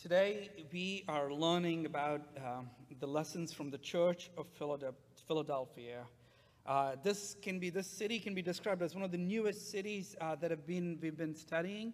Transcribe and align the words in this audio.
Today, 0.00 0.50
we 0.72 1.02
are 1.08 1.32
learning 1.32 1.84
about 1.84 2.20
um, 2.36 2.70
the 3.00 3.06
lessons 3.08 3.52
from 3.52 3.68
the 3.68 3.78
Church 3.78 4.30
of 4.38 4.46
Philadelphia. 5.26 6.04
Uh, 6.64 6.92
this 7.02 7.34
can 7.42 7.58
be, 7.58 7.68
this 7.68 7.88
city 7.88 8.20
can 8.20 8.32
be 8.32 8.40
described 8.40 8.80
as 8.80 8.94
one 8.94 9.02
of 9.02 9.10
the 9.10 9.18
newest 9.18 9.72
cities 9.72 10.14
uh, 10.20 10.36
that 10.36 10.52
have 10.52 10.64
been, 10.68 11.00
we've 11.02 11.16
been 11.16 11.34
studying. 11.34 11.92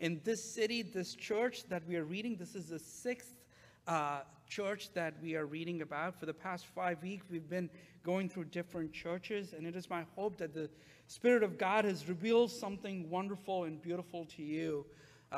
In 0.00 0.20
this 0.22 0.44
city, 0.44 0.82
this 0.82 1.14
church 1.14 1.66
that 1.70 1.82
we 1.88 1.96
are 1.96 2.04
reading, 2.04 2.36
this 2.36 2.54
is 2.54 2.66
the 2.66 2.78
sixth 2.78 3.38
uh, 3.86 4.20
church 4.46 4.92
that 4.92 5.14
we 5.22 5.34
are 5.34 5.46
reading 5.46 5.80
about. 5.80 6.20
For 6.20 6.26
the 6.26 6.34
past 6.34 6.66
five 6.66 7.02
weeks, 7.02 7.24
we've 7.30 7.48
been 7.48 7.70
going 8.02 8.28
through 8.28 8.44
different 8.44 8.92
churches, 8.92 9.54
and 9.54 9.66
it 9.66 9.74
is 9.74 9.88
my 9.88 10.04
hope 10.14 10.36
that 10.36 10.52
the 10.52 10.68
Spirit 11.06 11.42
of 11.42 11.56
God 11.56 11.86
has 11.86 12.06
revealed 12.06 12.50
something 12.50 13.08
wonderful 13.08 13.64
and 13.64 13.80
beautiful 13.80 14.26
to 14.36 14.42
you. 14.42 14.84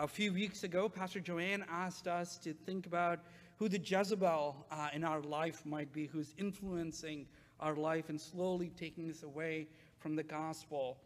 A 0.00 0.06
few 0.06 0.32
weeks 0.32 0.62
ago, 0.62 0.88
Pastor 0.88 1.18
Joanne 1.18 1.64
asked 1.68 2.06
us 2.06 2.38
to 2.44 2.52
think 2.52 2.86
about 2.86 3.18
who 3.56 3.68
the 3.68 3.80
Jezebel 3.80 4.64
uh, 4.70 4.88
in 4.92 5.02
our 5.02 5.20
life 5.20 5.66
might 5.66 5.92
be, 5.92 6.06
who's 6.06 6.34
influencing 6.38 7.26
our 7.58 7.74
life 7.74 8.08
and 8.08 8.20
slowly 8.20 8.70
taking 8.78 9.10
us 9.10 9.24
away 9.24 9.66
from 9.98 10.14
the 10.14 10.22
gospel 10.22 10.98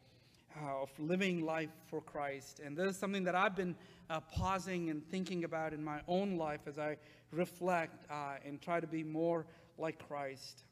uh, 0.60 0.82
of 0.82 0.90
living 0.98 1.40
life 1.40 1.70
for 1.86 2.02
Christ. 2.02 2.60
And 2.62 2.76
this 2.76 2.90
is 2.90 2.98
something 2.98 3.24
that 3.24 3.34
I've 3.34 3.56
been 3.56 3.74
uh, 4.10 4.20
pausing 4.20 4.90
and 4.90 5.02
thinking 5.08 5.44
about 5.44 5.72
in 5.72 5.82
my 5.82 6.00
own 6.06 6.36
life 6.36 6.60
as 6.66 6.78
I 6.78 6.98
reflect 7.30 8.04
uh, 8.10 8.34
and 8.44 8.60
try 8.60 8.78
to 8.78 8.86
be 8.86 9.02
more 9.02 9.46
like 9.78 10.06
Christ. 10.06 10.64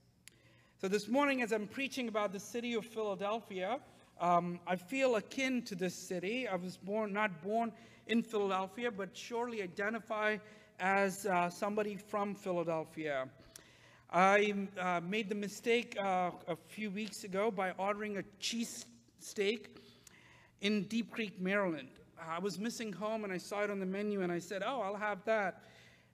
So, 0.78 0.88
this 0.88 1.08
morning, 1.08 1.40
as 1.40 1.52
I'm 1.52 1.66
preaching 1.66 2.08
about 2.08 2.34
the 2.34 2.40
city 2.40 2.74
of 2.74 2.84
Philadelphia, 2.84 3.78
um, 4.20 4.60
I 4.66 4.76
feel 4.76 5.16
akin 5.16 5.62
to 5.62 5.74
this 5.74 5.94
city. 5.94 6.46
I 6.46 6.56
was 6.56 6.76
born, 6.76 7.12
not 7.12 7.42
born 7.42 7.72
in 8.06 8.22
Philadelphia, 8.22 8.90
but 8.90 9.16
surely 9.16 9.62
identify 9.62 10.36
as 10.78 11.26
uh, 11.26 11.48
somebody 11.48 11.96
from 11.96 12.34
Philadelphia. 12.34 13.28
I 14.12 14.54
uh, 14.78 15.00
made 15.00 15.28
the 15.28 15.34
mistake 15.34 15.96
uh, 15.98 16.32
a 16.48 16.56
few 16.56 16.90
weeks 16.90 17.24
ago 17.24 17.50
by 17.50 17.72
ordering 17.78 18.18
a 18.18 18.24
cheese 18.38 18.84
steak 19.20 19.76
in 20.60 20.82
Deep 20.84 21.10
Creek, 21.10 21.40
Maryland. 21.40 21.88
I 22.20 22.38
was 22.38 22.58
missing 22.58 22.92
home 22.92 23.24
and 23.24 23.32
I 23.32 23.38
saw 23.38 23.62
it 23.62 23.70
on 23.70 23.80
the 23.80 23.86
menu 23.86 24.22
and 24.22 24.30
I 24.30 24.38
said, 24.38 24.62
Oh, 24.66 24.80
I'll 24.80 24.96
have 24.96 25.24
that. 25.24 25.62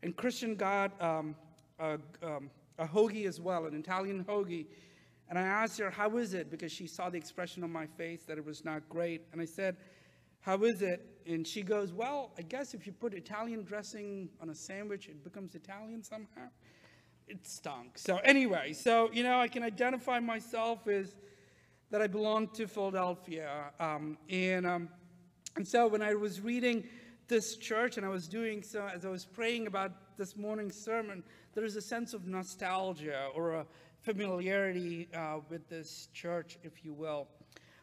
And 0.03 0.15
Christian 0.15 0.55
got 0.55 1.01
um, 1.03 1.34
a, 1.81 1.99
um, 2.23 2.51
a 2.79 2.87
hoagie 2.87 3.27
as 3.27 3.41
well, 3.41 3.67
an 3.67 3.75
Italian 3.75 4.25
hoagie. 4.25 4.67
And 5.29 5.39
I 5.39 5.43
asked 5.43 5.79
her, 5.79 5.91
How 5.91 6.17
is 6.17 6.35
it? 6.35 6.51
Because 6.51 6.73
she 6.73 6.87
saw 6.87 7.11
the 7.11 7.19
expression 7.19 7.65
on 7.65 7.73
my 7.73 7.87
face 7.87 8.23
that 8.25 8.39
it 8.39 8.45
was 8.45 8.65
not 8.65 8.89
great. 8.89 9.23
And 9.33 9.41
I 9.41 9.45
said, 9.45 9.77
How 10.41 10.63
is 10.65 10.83
it? 10.83 11.05
And 11.27 11.47
she 11.47 11.63
goes, 11.63 11.93
Well, 11.93 12.33
I 12.39 12.43
guess 12.43 12.75
if 12.75 12.87
you 12.87 12.93
put 12.93 13.15
Italian 13.15 13.65
dressing 13.65 14.29
on 14.41 14.51
a 14.51 14.55
sandwich, 14.55 15.09
it 15.09 15.25
becomes 15.25 15.55
Italian 15.55 16.03
somehow. 16.03 16.49
It 17.29 17.45
stunk. 17.47 17.99
So, 17.99 18.19
anyway, 18.19 18.73
so, 18.73 19.11
you 19.13 19.25
know, 19.25 19.41
I 19.41 19.49
can 19.49 19.65
identify 19.65 20.21
myself 20.21 20.87
as 20.87 21.17
that 21.91 22.01
I 22.01 22.07
belong 22.07 22.49
to 22.49 22.67
Philadelphia. 22.67 23.73
Um, 23.81 24.19
and, 24.29 24.67
um, 24.67 24.89
and 25.57 25.67
so 25.67 25.87
when 25.89 26.03
I 26.03 26.15
was 26.15 26.41
reading 26.41 26.85
this 27.29 27.57
church 27.57 27.97
and 27.97 28.07
I 28.07 28.09
was 28.09 28.29
doing 28.29 28.63
so, 28.63 28.89
as 28.93 29.05
I 29.05 29.09
was 29.09 29.25
praying 29.25 29.67
about 29.67 30.17
this 30.17 30.37
morning's 30.37 30.77
sermon, 30.77 31.23
there 31.55 31.65
is 31.65 31.77
a 31.77 31.81
sense 31.81 32.15
of 32.15 32.27
nostalgia 32.27 33.29
or 33.35 33.55
a 33.55 33.67
familiarity 34.06 35.09
uh, 35.12 35.39
with 35.49 35.69
this 35.69 36.09
church, 36.15 36.59
if 36.62 36.84
you 36.84 36.93
will. 36.93 37.27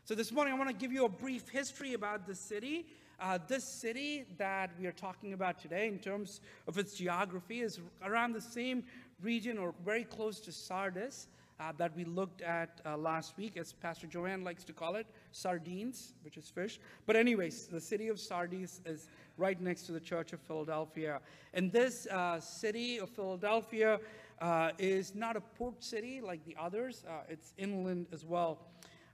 So 0.06 0.16
this 0.16 0.32
morning 0.32 0.54
I 0.54 0.58
want 0.58 0.70
to 0.70 0.76
give 0.76 0.94
you 0.94 1.04
a 1.04 1.10
brief 1.10 1.50
history 1.50 1.96
about 1.96 2.26
the 2.26 2.34
city. 2.34 2.86
Uh, 3.20 3.40
this 3.46 3.66
city 3.66 4.24
that 4.38 4.70
we 4.80 4.86
are 4.86 4.94
talking 4.94 5.34
about 5.34 5.60
today, 5.60 5.90
in 5.90 6.00
terms 6.00 6.40
of 6.66 6.78
its 6.78 6.94
geography, 6.94 7.60
is 7.60 7.82
around 8.06 8.32
the 8.32 8.40
same 8.40 8.86
region 9.22 9.58
or 9.58 9.74
very 9.84 10.06
close 10.06 10.40
to 10.40 10.54
Sardis 10.54 11.28
uh, 11.60 11.74
that 11.78 11.94
we 11.94 12.06
looked 12.06 12.42
at 12.42 12.80
uh, 12.86 12.96
last 12.96 13.38
week, 13.38 13.58
as 13.58 13.74
Pastor 13.74 14.08
Joanne 14.08 14.46
likes 14.46 14.64
to 14.64 14.74
call 14.74 14.96
it, 14.96 15.08
sardines, 15.34 16.14
which 16.24 16.38
is 16.38 16.50
fish. 16.50 16.80
But 17.06 17.18
anyways, 17.18 17.68
the 17.68 17.82
city 17.82 18.08
of 18.08 18.18
Sardis 18.18 18.82
is 18.86 19.10
right 19.38 19.60
next 19.60 19.84
to 19.84 19.92
the 19.92 20.00
Church 20.00 20.32
of 20.32 20.40
Philadelphia. 20.40 21.20
And 21.54 21.72
this 21.72 22.08
uh, 22.08 22.40
city 22.40 23.00
of 23.00 23.10
Philadelphia 23.10 24.00
uh, 24.44 24.72
is 24.78 25.16
not 25.16 25.38
a 25.38 25.42
port 25.42 25.82
city 25.82 26.20
like 26.20 26.44
the 26.44 26.56
others. 26.60 27.06
Uh, 27.08 27.22
it's 27.30 27.54
inland 27.58 28.08
as 28.12 28.26
well. 28.26 28.60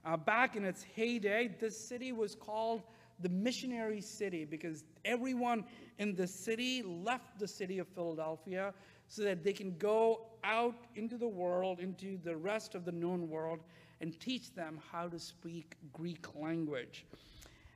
Uh, 0.04 0.16
back 0.16 0.56
in 0.56 0.64
its 0.64 0.82
heyday, 0.82 1.54
this 1.60 1.78
city 1.78 2.10
was 2.10 2.34
called 2.34 2.82
the 3.20 3.28
missionary 3.28 4.00
city 4.00 4.44
because 4.44 4.82
everyone 5.04 5.64
in 5.98 6.16
the 6.16 6.26
city 6.26 6.82
left 6.82 7.38
the 7.38 7.46
city 7.46 7.78
of 7.78 7.86
Philadelphia 7.88 8.74
so 9.06 9.22
that 9.22 9.44
they 9.44 9.52
can 9.52 9.76
go 9.78 10.26
out 10.42 10.74
into 10.96 11.16
the 11.16 11.28
world, 11.28 11.78
into 11.78 12.18
the 12.24 12.34
rest 12.34 12.74
of 12.74 12.84
the 12.84 12.92
known 12.92 13.28
world, 13.28 13.60
and 14.00 14.18
teach 14.18 14.52
them 14.54 14.80
how 14.90 15.06
to 15.06 15.18
speak 15.18 15.76
Greek 15.92 16.26
language. 16.34 17.06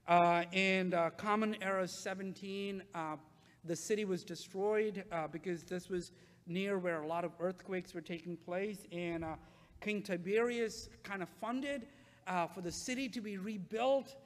Uh, 0.09 0.43
in 0.53 0.93
uh, 0.93 1.11
Common 1.11 1.57
Era 1.63 1.87
17, 1.87 2.83
uh, 2.95 3.17
the 3.65 3.77
city 3.77 4.05
was 4.05 4.25
destroyed 4.25 5.05
uh, 5.13 5.29
because 5.29 5.63
this 5.63 5.89
was 5.89 6.11
near 6.47 6.79
where 6.79 7.03
a 7.03 7.07
lot 7.07 7.25
of 7.25 7.33
earthquakes 7.41 7.95
were 7.95 8.01
taking 8.01 8.37
place, 8.37 8.87
and 8.93 9.25
uh, 9.25 9.35
King 9.81 10.03
Tiberius 10.03 10.89
kind 11.03 11.23
of 11.23 11.29
funded 11.41 11.87
uh, 12.27 12.47
for 12.47 12.61
the 12.61 12.73
city 12.73 13.09
to 13.09 13.21
be 13.21 13.39
rebuilt. 13.39 14.17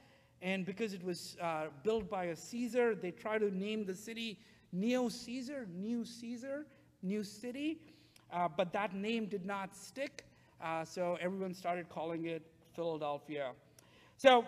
And 0.41 0.65
because 0.65 0.93
it 0.93 1.03
was 1.03 1.35
built 1.83 2.09
by 2.09 2.25
a 2.25 2.35
Caesar, 2.35 2.95
they 2.95 3.11
tried 3.11 3.39
to 3.39 3.53
name 3.53 3.85
the 3.85 3.95
city 3.95 4.39
Neo 4.71 5.09
Caesar, 5.09 5.67
New 5.75 6.05
Caesar 6.05 6.65
new 7.01 7.23
city, 7.23 7.79
uh, 8.31 8.47
but 8.47 8.73
that 8.73 8.93
name 8.93 9.25
did 9.25 9.45
not 9.45 9.75
stick, 9.75 10.25
uh, 10.61 10.83
so 10.83 11.17
everyone 11.21 11.53
started 11.53 11.87
calling 11.89 12.25
it 12.25 12.41
Philadelphia. 12.75 13.51
So, 14.17 14.45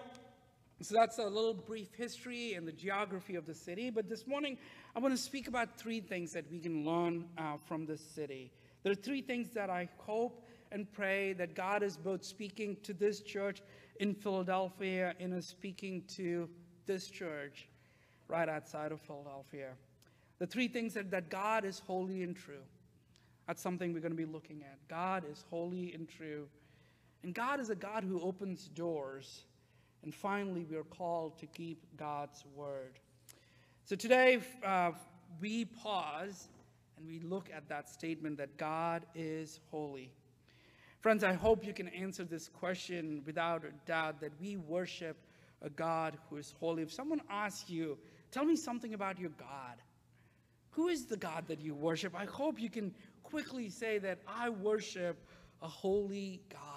so 0.85 0.95
that's 0.95 1.17
a 1.19 1.23
little 1.23 1.53
brief 1.53 1.93
history 1.95 2.53
and 2.53 2.67
the 2.67 2.71
geography 2.71 3.35
of 3.35 3.45
the 3.45 3.53
city, 3.53 3.89
but 3.89 4.09
this 4.09 4.25
morning 4.25 4.57
I 4.95 4.99
want 4.99 5.13
to 5.13 5.21
speak 5.21 5.47
about 5.47 5.77
three 5.77 5.99
things 5.99 6.33
that 6.33 6.45
we 6.51 6.59
can 6.59 6.85
learn 6.85 7.25
uh, 7.37 7.57
from 7.67 7.85
this 7.85 8.01
city. 8.01 8.51
There 8.83 8.91
are 8.91 8.95
three 8.95 9.21
things 9.21 9.51
that 9.51 9.69
I 9.69 9.89
hope 9.97 10.47
and 10.71 10.91
pray 10.91 11.33
that 11.33 11.55
God 11.55 11.83
is 11.83 11.97
both 11.97 12.23
speaking 12.23 12.77
to 12.83 12.93
this 12.93 13.21
church 13.21 13.61
in 13.99 14.15
Philadelphia 14.15 15.13
and 15.19 15.33
is 15.33 15.45
speaking 15.45 16.03
to 16.15 16.49
this 16.85 17.09
church 17.09 17.67
right 18.27 18.49
outside 18.49 18.91
of 18.91 19.01
Philadelphia. 19.01 19.71
The 20.39 20.47
three 20.47 20.67
things 20.67 20.93
that, 20.95 21.11
that 21.11 21.29
God 21.29 21.65
is 21.65 21.79
holy 21.85 22.23
and 22.23 22.35
true. 22.35 22.63
That's 23.47 23.61
something 23.61 23.93
we're 23.93 23.99
going 23.99 24.13
to 24.13 24.17
be 24.17 24.25
looking 24.25 24.63
at. 24.63 24.79
God 24.87 25.23
is 25.29 25.43
holy 25.49 25.93
and 25.93 26.09
true. 26.09 26.47
And 27.23 27.35
God 27.35 27.59
is 27.59 27.69
a 27.69 27.75
God 27.75 28.03
who 28.03 28.19
opens 28.21 28.67
doors. 28.69 29.43
And 30.03 30.13
finally, 30.13 30.65
we 30.69 30.75
are 30.75 30.83
called 30.83 31.37
to 31.39 31.45
keep 31.45 31.85
God's 31.95 32.43
word. 32.55 32.99
So 33.85 33.95
today, 33.95 34.39
uh, 34.65 34.91
we 35.39 35.65
pause 35.65 36.47
and 36.97 37.07
we 37.07 37.19
look 37.19 37.49
at 37.55 37.67
that 37.69 37.89
statement 37.89 38.37
that 38.37 38.57
God 38.57 39.05
is 39.15 39.59
holy. 39.69 40.11
Friends, 40.99 41.23
I 41.23 41.33
hope 41.33 41.65
you 41.65 41.73
can 41.73 41.87
answer 41.87 42.23
this 42.23 42.47
question 42.47 43.23
without 43.25 43.63
a 43.65 43.71
doubt 43.87 44.21
that 44.21 44.31
we 44.39 44.57
worship 44.57 45.17
a 45.61 45.69
God 45.69 46.17
who 46.29 46.37
is 46.37 46.53
holy. 46.59 46.83
If 46.83 46.91
someone 46.91 47.21
asks 47.29 47.69
you, 47.69 47.97
tell 48.31 48.45
me 48.45 48.55
something 48.55 48.93
about 48.93 49.19
your 49.19 49.31
God, 49.31 49.77
who 50.71 50.87
is 50.87 51.05
the 51.05 51.17
God 51.17 51.47
that 51.47 51.59
you 51.59 51.73
worship? 51.73 52.15
I 52.15 52.25
hope 52.25 52.59
you 52.59 52.69
can 52.69 52.93
quickly 53.23 53.69
say 53.69 53.97
that 53.99 54.19
I 54.27 54.49
worship 54.49 55.17
a 55.61 55.67
holy 55.67 56.41
God. 56.49 56.70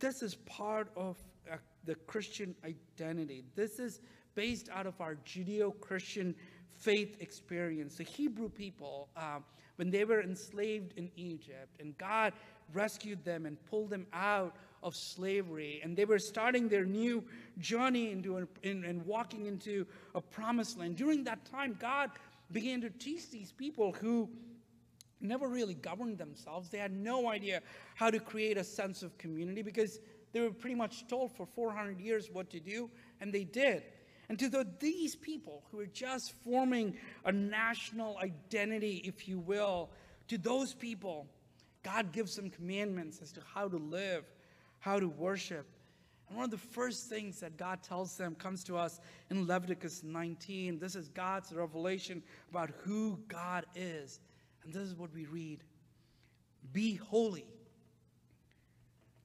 This 0.00 0.22
is 0.22 0.34
part 0.34 0.90
of 0.96 1.18
uh, 1.50 1.56
the 1.84 1.94
Christian 1.94 2.54
identity. 2.64 3.44
This 3.54 3.78
is 3.78 4.00
based 4.34 4.70
out 4.70 4.86
of 4.86 4.98
our 5.00 5.16
Judeo 5.26 5.78
Christian 5.80 6.34
faith 6.72 7.18
experience. 7.20 7.96
The 7.96 8.04
Hebrew 8.04 8.48
people, 8.48 9.08
uh, 9.14 9.40
when 9.76 9.90
they 9.90 10.04
were 10.04 10.22
enslaved 10.22 10.94
in 10.96 11.10
Egypt, 11.16 11.76
and 11.80 11.96
God 11.98 12.32
rescued 12.72 13.22
them 13.24 13.44
and 13.44 13.62
pulled 13.66 13.90
them 13.90 14.06
out 14.14 14.56
of 14.82 14.96
slavery. 14.96 15.80
And 15.84 15.94
they 15.94 16.06
were 16.06 16.18
starting 16.18 16.68
their 16.68 16.86
new 16.86 17.22
journey 17.58 18.10
into 18.10 18.38
a, 18.38 18.46
in, 18.62 18.84
and 18.84 19.04
walking 19.04 19.44
into 19.44 19.86
a 20.14 20.20
promised 20.22 20.78
land. 20.78 20.96
During 20.96 21.24
that 21.24 21.44
time, 21.44 21.76
God 21.78 22.10
began 22.52 22.80
to 22.80 22.90
teach 22.90 23.30
these 23.30 23.52
people 23.52 23.92
who 23.92 24.30
never 25.20 25.48
really 25.48 25.74
governed 25.74 26.18
themselves. 26.18 26.70
They 26.70 26.78
had 26.78 26.92
no 26.92 27.28
idea 27.28 27.62
how 27.94 28.10
to 28.10 28.18
create 28.18 28.56
a 28.56 28.64
sense 28.64 29.02
of 29.02 29.16
community 29.18 29.62
because 29.62 30.00
they 30.32 30.40
were 30.40 30.50
pretty 30.50 30.76
much 30.76 31.06
told 31.08 31.32
for 31.32 31.46
400 31.46 32.00
years 32.00 32.30
what 32.32 32.50
to 32.50 32.60
do, 32.60 32.90
and 33.20 33.32
they 33.32 33.44
did. 33.44 33.82
And 34.28 34.38
to 34.38 34.48
the, 34.48 34.66
these 34.78 35.16
people 35.16 35.64
who 35.70 35.80
are 35.80 35.86
just 35.86 36.32
forming 36.44 36.94
a 37.24 37.32
national 37.32 38.16
identity, 38.18 39.02
if 39.04 39.26
you 39.26 39.40
will, 39.40 39.90
to 40.28 40.38
those 40.38 40.72
people, 40.72 41.26
God 41.82 42.12
gives 42.12 42.36
them 42.36 42.48
commandments 42.48 43.18
as 43.20 43.32
to 43.32 43.40
how 43.54 43.68
to 43.68 43.76
live, 43.76 44.24
how 44.78 45.00
to 45.00 45.08
worship. 45.08 45.66
And 46.28 46.36
one 46.36 46.44
of 46.44 46.52
the 46.52 46.58
first 46.58 47.08
things 47.08 47.40
that 47.40 47.56
God 47.56 47.82
tells 47.82 48.16
them 48.16 48.36
comes 48.36 48.62
to 48.64 48.76
us 48.76 49.00
in 49.30 49.48
Leviticus 49.48 50.04
19. 50.04 50.78
This 50.78 50.94
is 50.94 51.08
God's 51.08 51.52
revelation 51.52 52.22
about 52.50 52.70
who 52.84 53.18
God 53.26 53.66
is. 53.74 54.20
And 54.64 54.72
this 54.72 54.82
is 54.82 54.94
what 54.94 55.12
we 55.14 55.26
read 55.26 55.64
Be 56.72 56.94
holy. 56.96 57.46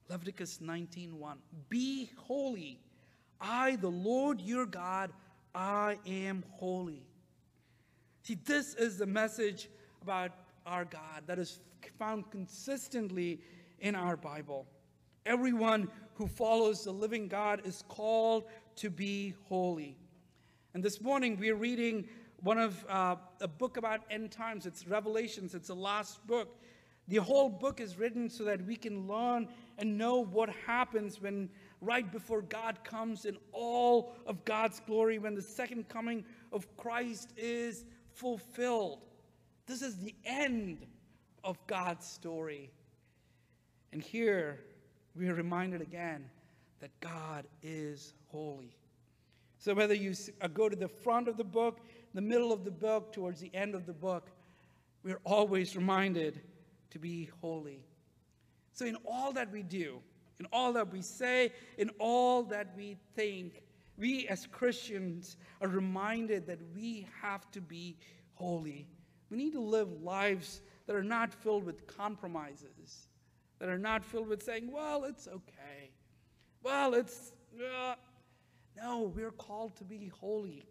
Leviticus 0.08 0.58
19:1 0.58 1.38
Be 1.68 2.10
holy. 2.16 2.80
I, 3.40 3.76
the 3.76 3.90
Lord 3.90 4.40
your 4.40 4.64
God, 4.64 5.12
I 5.54 5.98
am 6.06 6.44
holy. 6.52 7.06
See, 8.22 8.38
this 8.44 8.74
is 8.74 8.98
the 8.98 9.06
message 9.06 9.68
about 10.02 10.32
our 10.64 10.84
God 10.84 11.26
that 11.26 11.38
is 11.38 11.60
found 11.98 12.30
consistently 12.30 13.40
in 13.80 13.94
our 13.94 14.16
Bible. 14.16 14.66
Everyone 15.26 15.88
who 16.14 16.26
follows 16.26 16.84
the 16.84 16.92
living 16.92 17.28
God 17.28 17.62
is 17.64 17.84
called 17.88 18.44
to 18.76 18.90
be 18.90 19.34
holy. 19.48 19.96
And 20.74 20.82
this 20.82 21.00
morning 21.00 21.36
we're 21.38 21.56
reading 21.56 22.08
one 22.42 22.58
of 22.58 22.84
uh, 22.88 23.16
a 23.40 23.48
book 23.48 23.76
about 23.76 24.00
end 24.10 24.30
times. 24.30 24.66
It's 24.66 24.86
Revelations. 24.86 25.54
It's 25.54 25.68
the 25.68 25.74
last 25.74 26.26
book. 26.26 26.60
The 27.08 27.16
whole 27.16 27.48
book 27.48 27.80
is 27.80 27.98
written 27.98 28.28
so 28.28 28.44
that 28.44 28.64
we 28.66 28.76
can 28.76 29.06
learn 29.06 29.48
and 29.78 29.96
know 29.96 30.24
what 30.24 30.48
happens 30.66 31.20
when 31.20 31.48
right 31.80 32.10
before 32.10 32.42
God 32.42 32.82
comes 32.82 33.26
in 33.26 33.36
all 33.52 34.14
of 34.26 34.44
God's 34.44 34.80
glory, 34.80 35.18
when 35.18 35.34
the 35.34 35.42
second 35.42 35.88
coming 35.88 36.24
of 36.52 36.66
Christ 36.76 37.32
is 37.36 37.84
fulfilled. 38.12 39.02
This 39.66 39.82
is 39.82 39.98
the 39.98 40.14
end 40.24 40.86
of 41.44 41.64
God's 41.66 42.06
story. 42.06 42.70
And 43.92 44.02
here 44.02 44.60
we 45.14 45.28
are 45.28 45.34
reminded 45.34 45.80
again 45.80 46.28
that 46.80 46.90
God 47.00 47.46
is 47.62 48.14
holy. 48.26 48.76
So 49.58 49.74
whether 49.74 49.94
you 49.94 50.14
uh, 50.40 50.48
go 50.48 50.68
to 50.68 50.76
the 50.76 50.88
front 50.88 51.28
of 51.28 51.36
the 51.36 51.44
book, 51.44 51.80
the 52.16 52.22
middle 52.22 52.50
of 52.50 52.64
the 52.64 52.70
book, 52.70 53.12
towards 53.12 53.40
the 53.40 53.54
end 53.54 53.74
of 53.74 53.84
the 53.84 53.92
book, 53.92 54.30
we're 55.04 55.20
always 55.24 55.76
reminded 55.76 56.40
to 56.88 56.98
be 56.98 57.28
holy. 57.42 57.84
So 58.72 58.86
in 58.86 58.96
all 59.04 59.34
that 59.34 59.52
we 59.52 59.62
do, 59.62 60.00
in 60.40 60.46
all 60.50 60.72
that 60.72 60.90
we 60.90 61.02
say, 61.02 61.52
in 61.76 61.90
all 61.98 62.42
that 62.44 62.68
we 62.74 62.96
think, 63.14 63.62
we 63.98 64.26
as 64.28 64.46
Christians 64.46 65.36
are 65.60 65.68
reminded 65.68 66.46
that 66.46 66.58
we 66.74 67.06
have 67.20 67.50
to 67.50 67.60
be 67.60 67.98
holy. 68.32 68.86
We 69.28 69.36
need 69.36 69.52
to 69.52 69.60
live 69.60 70.02
lives 70.02 70.62
that 70.86 70.96
are 70.96 71.04
not 71.04 71.34
filled 71.34 71.64
with 71.64 71.86
compromises, 71.86 73.08
that 73.58 73.68
are 73.68 73.78
not 73.78 74.02
filled 74.02 74.28
with 74.28 74.42
saying, 74.42 74.72
well, 74.72 75.04
it's 75.04 75.28
okay. 75.28 75.90
Well, 76.62 76.94
it's, 76.94 77.32
uh. 77.60 77.96
no, 78.74 79.12
we're 79.14 79.32
called 79.32 79.76
to 79.76 79.84
be 79.84 80.10
holy. 80.18 80.64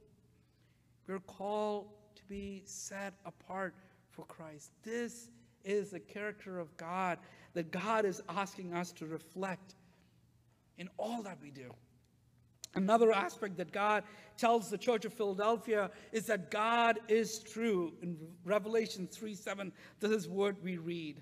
We're 1.08 1.20
called 1.20 1.88
to 2.16 2.24
be 2.26 2.64
set 2.66 3.14
apart 3.26 3.76
for 4.10 4.26
Christ. 4.26 4.72
This 4.84 5.30
is 5.64 5.92
the 5.92 6.00
character 6.00 6.60
of 6.60 6.76
God 6.78 7.20
that 7.54 7.72
God 7.72 8.06
is 8.06 8.22
asking 8.30 8.74
us 8.74 8.92
to 8.94 9.06
reflect 9.06 9.76
in 10.78 10.90
all 10.98 11.24
that 11.24 11.38
we 11.42 11.52
do. 11.52 11.72
Another 12.76 13.14
aspect 13.14 13.56
that 13.58 13.72
God 13.72 14.04
tells 14.38 14.70
the 14.70 14.78
church 14.78 15.06
of 15.06 15.14
Philadelphia 15.14 15.90
is 16.12 16.26
that 16.26 16.52
God 16.52 17.00
is 17.08 17.40
true. 17.40 17.94
In 18.02 18.18
Revelation 18.44 19.08
3 19.08 19.34
7, 19.34 19.72
this 20.02 20.12
is 20.12 20.28
what 20.28 20.62
we 20.62 20.78
read. 20.78 21.22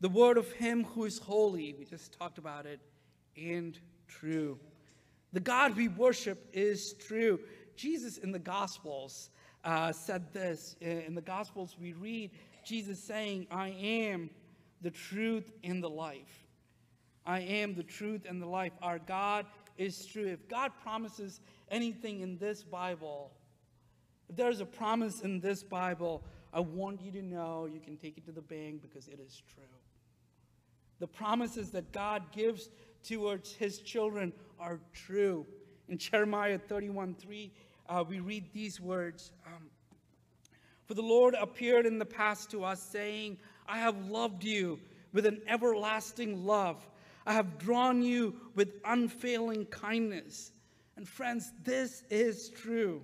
The 0.00 0.08
word 0.08 0.38
of 0.38 0.50
him 0.52 0.84
who 0.84 1.04
is 1.04 1.18
holy, 1.18 1.74
we 1.76 1.84
just 1.84 2.16
talked 2.16 2.38
about 2.38 2.64
it, 2.64 2.80
and 3.36 3.76
true. 4.06 4.58
The 5.32 5.40
God 5.40 5.76
we 5.76 5.88
worship 5.88 6.48
is 6.52 6.92
true. 6.94 7.40
Jesus 7.78 8.18
in 8.18 8.32
the 8.32 8.38
Gospels 8.38 9.30
uh, 9.64 9.92
said 9.92 10.32
this. 10.32 10.76
In 10.80 11.14
the 11.14 11.22
Gospels, 11.22 11.76
we 11.80 11.92
read 11.92 12.32
Jesus 12.64 12.98
saying, 12.98 13.46
I 13.50 13.68
am 13.68 14.30
the 14.82 14.90
truth 14.90 15.50
and 15.64 15.82
the 15.82 15.88
life. 15.88 16.46
I 17.24 17.40
am 17.40 17.74
the 17.74 17.82
truth 17.82 18.26
and 18.28 18.42
the 18.42 18.46
life. 18.46 18.72
Our 18.82 18.98
God 18.98 19.46
is 19.76 20.04
true. 20.04 20.26
If 20.26 20.48
God 20.48 20.72
promises 20.82 21.40
anything 21.70 22.20
in 22.20 22.36
this 22.38 22.62
Bible, 22.62 23.30
if 24.28 24.36
there's 24.36 24.60
a 24.60 24.66
promise 24.66 25.20
in 25.20 25.40
this 25.40 25.62
Bible, 25.62 26.24
I 26.52 26.60
want 26.60 27.00
you 27.00 27.12
to 27.12 27.22
know 27.22 27.66
you 27.66 27.80
can 27.80 27.96
take 27.96 28.18
it 28.18 28.24
to 28.26 28.32
the 28.32 28.42
bank 28.42 28.82
because 28.82 29.06
it 29.08 29.20
is 29.24 29.42
true. 29.54 29.62
The 30.98 31.06
promises 31.06 31.70
that 31.70 31.92
God 31.92 32.32
gives 32.32 32.70
towards 33.04 33.54
his 33.54 33.78
children 33.78 34.32
are 34.58 34.80
true. 34.92 35.46
In 35.88 35.96
Jeremiah 35.96 36.58
31 36.58 37.14
3, 37.14 37.52
uh, 37.88 38.04
we 38.06 38.20
read 38.20 38.44
these 38.52 38.80
words 38.80 39.32
um, 39.46 39.70
For 40.86 40.94
the 40.94 41.02
Lord 41.02 41.34
appeared 41.34 41.86
in 41.86 41.98
the 41.98 42.04
past 42.04 42.50
to 42.50 42.64
us, 42.64 42.82
saying, 42.82 43.38
I 43.66 43.78
have 43.78 44.08
loved 44.10 44.44
you 44.44 44.78
with 45.12 45.26
an 45.26 45.40
everlasting 45.48 46.44
love. 46.44 46.86
I 47.26 47.32
have 47.32 47.58
drawn 47.58 48.02
you 48.02 48.34
with 48.54 48.74
unfailing 48.84 49.66
kindness. 49.66 50.52
And 50.96 51.06
friends, 51.06 51.52
this 51.62 52.02
is 52.10 52.50
true. 52.50 53.02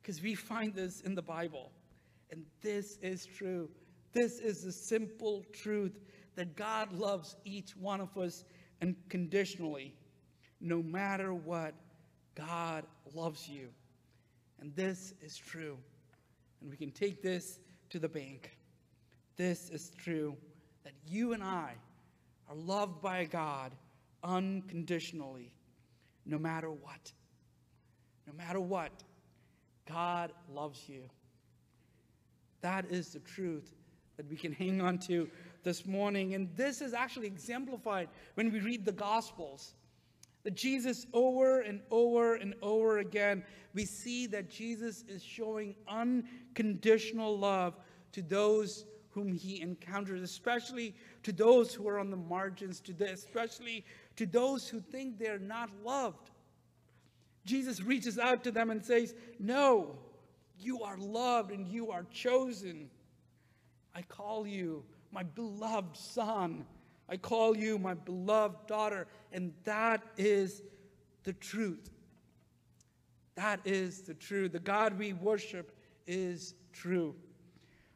Because 0.00 0.22
we 0.22 0.34
find 0.34 0.74
this 0.74 1.00
in 1.00 1.14
the 1.14 1.22
Bible. 1.22 1.72
And 2.30 2.44
this 2.62 2.98
is 3.02 3.26
true. 3.26 3.70
This 4.12 4.38
is 4.38 4.62
the 4.62 4.72
simple 4.72 5.44
truth 5.52 5.98
that 6.34 6.56
God 6.56 6.92
loves 6.92 7.36
each 7.44 7.76
one 7.76 8.00
of 8.00 8.16
us 8.16 8.44
unconditionally. 8.80 9.94
No 10.60 10.82
matter 10.82 11.34
what, 11.34 11.74
God 12.38 12.84
loves 13.14 13.48
you. 13.48 13.68
And 14.60 14.74
this 14.74 15.12
is 15.20 15.36
true. 15.36 15.76
And 16.60 16.70
we 16.70 16.76
can 16.76 16.90
take 16.90 17.22
this 17.22 17.58
to 17.90 17.98
the 17.98 18.08
bank. 18.08 18.56
This 19.36 19.70
is 19.70 19.90
true 19.90 20.36
that 20.84 20.92
you 21.06 21.32
and 21.32 21.42
I 21.42 21.74
are 22.48 22.56
loved 22.56 23.02
by 23.02 23.24
God 23.24 23.72
unconditionally, 24.22 25.52
no 26.24 26.38
matter 26.38 26.70
what. 26.70 27.12
No 28.26 28.32
matter 28.34 28.60
what, 28.60 28.92
God 29.88 30.32
loves 30.52 30.88
you. 30.88 31.02
That 32.60 32.86
is 32.90 33.10
the 33.10 33.20
truth 33.20 33.74
that 34.16 34.28
we 34.28 34.36
can 34.36 34.52
hang 34.52 34.80
on 34.80 34.98
to 34.98 35.28
this 35.62 35.86
morning. 35.86 36.34
And 36.34 36.48
this 36.56 36.82
is 36.82 36.92
actually 36.92 37.26
exemplified 37.26 38.08
when 38.34 38.52
we 38.52 38.60
read 38.60 38.84
the 38.84 38.92
Gospels. 38.92 39.74
That 40.44 40.54
Jesus, 40.54 41.06
over 41.12 41.60
and 41.60 41.80
over 41.90 42.36
and 42.36 42.54
over 42.62 42.98
again, 42.98 43.44
we 43.74 43.84
see 43.84 44.26
that 44.28 44.50
Jesus 44.50 45.04
is 45.08 45.22
showing 45.22 45.74
unconditional 45.88 47.38
love 47.38 47.74
to 48.12 48.22
those 48.22 48.84
whom 49.10 49.32
he 49.32 49.60
encounters, 49.60 50.22
especially 50.22 50.94
to 51.24 51.32
those 51.32 51.74
who 51.74 51.88
are 51.88 51.98
on 51.98 52.10
the 52.10 52.16
margins, 52.16 52.80
to 52.80 52.92
the, 52.92 53.10
especially 53.12 53.84
to 54.16 54.26
those 54.26 54.68
who 54.68 54.80
think 54.80 55.18
they're 55.18 55.38
not 55.38 55.70
loved. 55.84 56.30
Jesus 57.44 57.80
reaches 57.80 58.18
out 58.18 58.44
to 58.44 58.50
them 58.50 58.70
and 58.70 58.84
says, 58.84 59.14
No, 59.38 59.96
you 60.58 60.82
are 60.82 60.96
loved 60.98 61.50
and 61.50 61.66
you 61.66 61.90
are 61.90 62.04
chosen. 62.12 62.90
I 63.94 64.02
call 64.02 64.46
you 64.46 64.84
my 65.10 65.22
beloved 65.22 65.96
son. 65.96 66.64
I 67.08 67.16
call 67.16 67.56
you 67.56 67.78
my 67.78 67.94
beloved 67.94 68.66
daughter. 68.66 69.06
And 69.32 69.52
that 69.64 70.02
is 70.16 70.62
the 71.24 71.32
truth. 71.32 71.90
That 73.36 73.60
is 73.64 74.02
the 74.02 74.14
truth. 74.14 74.52
The 74.52 74.58
God 74.58 74.98
we 74.98 75.12
worship 75.12 75.76
is 76.06 76.54
true. 76.72 77.14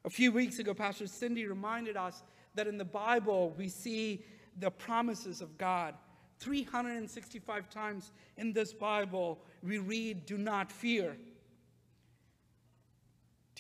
A 0.05 0.11
few 0.11 0.33
weeks 0.33 0.59
ago, 0.59 0.75
Pastor 0.75 1.07
Cindy 1.07 1.47
reminded 1.47 1.97
us 1.97 2.23
that 2.55 2.67
in 2.67 2.79
the 2.79 2.85
Bible 2.85 3.55
we 3.57 3.69
see 3.69 4.25
the 4.59 4.71
promises 4.71 5.41
of 5.41 5.57
God. 5.59 5.95
365 6.39 7.71
times 7.71 8.13
in 8.37 8.53
this 8.53 8.73
Bible, 8.73 9.39
we 9.63 9.79
read, 9.79 10.27
Do 10.27 10.37
not 10.37 10.73
fear. 10.73 11.17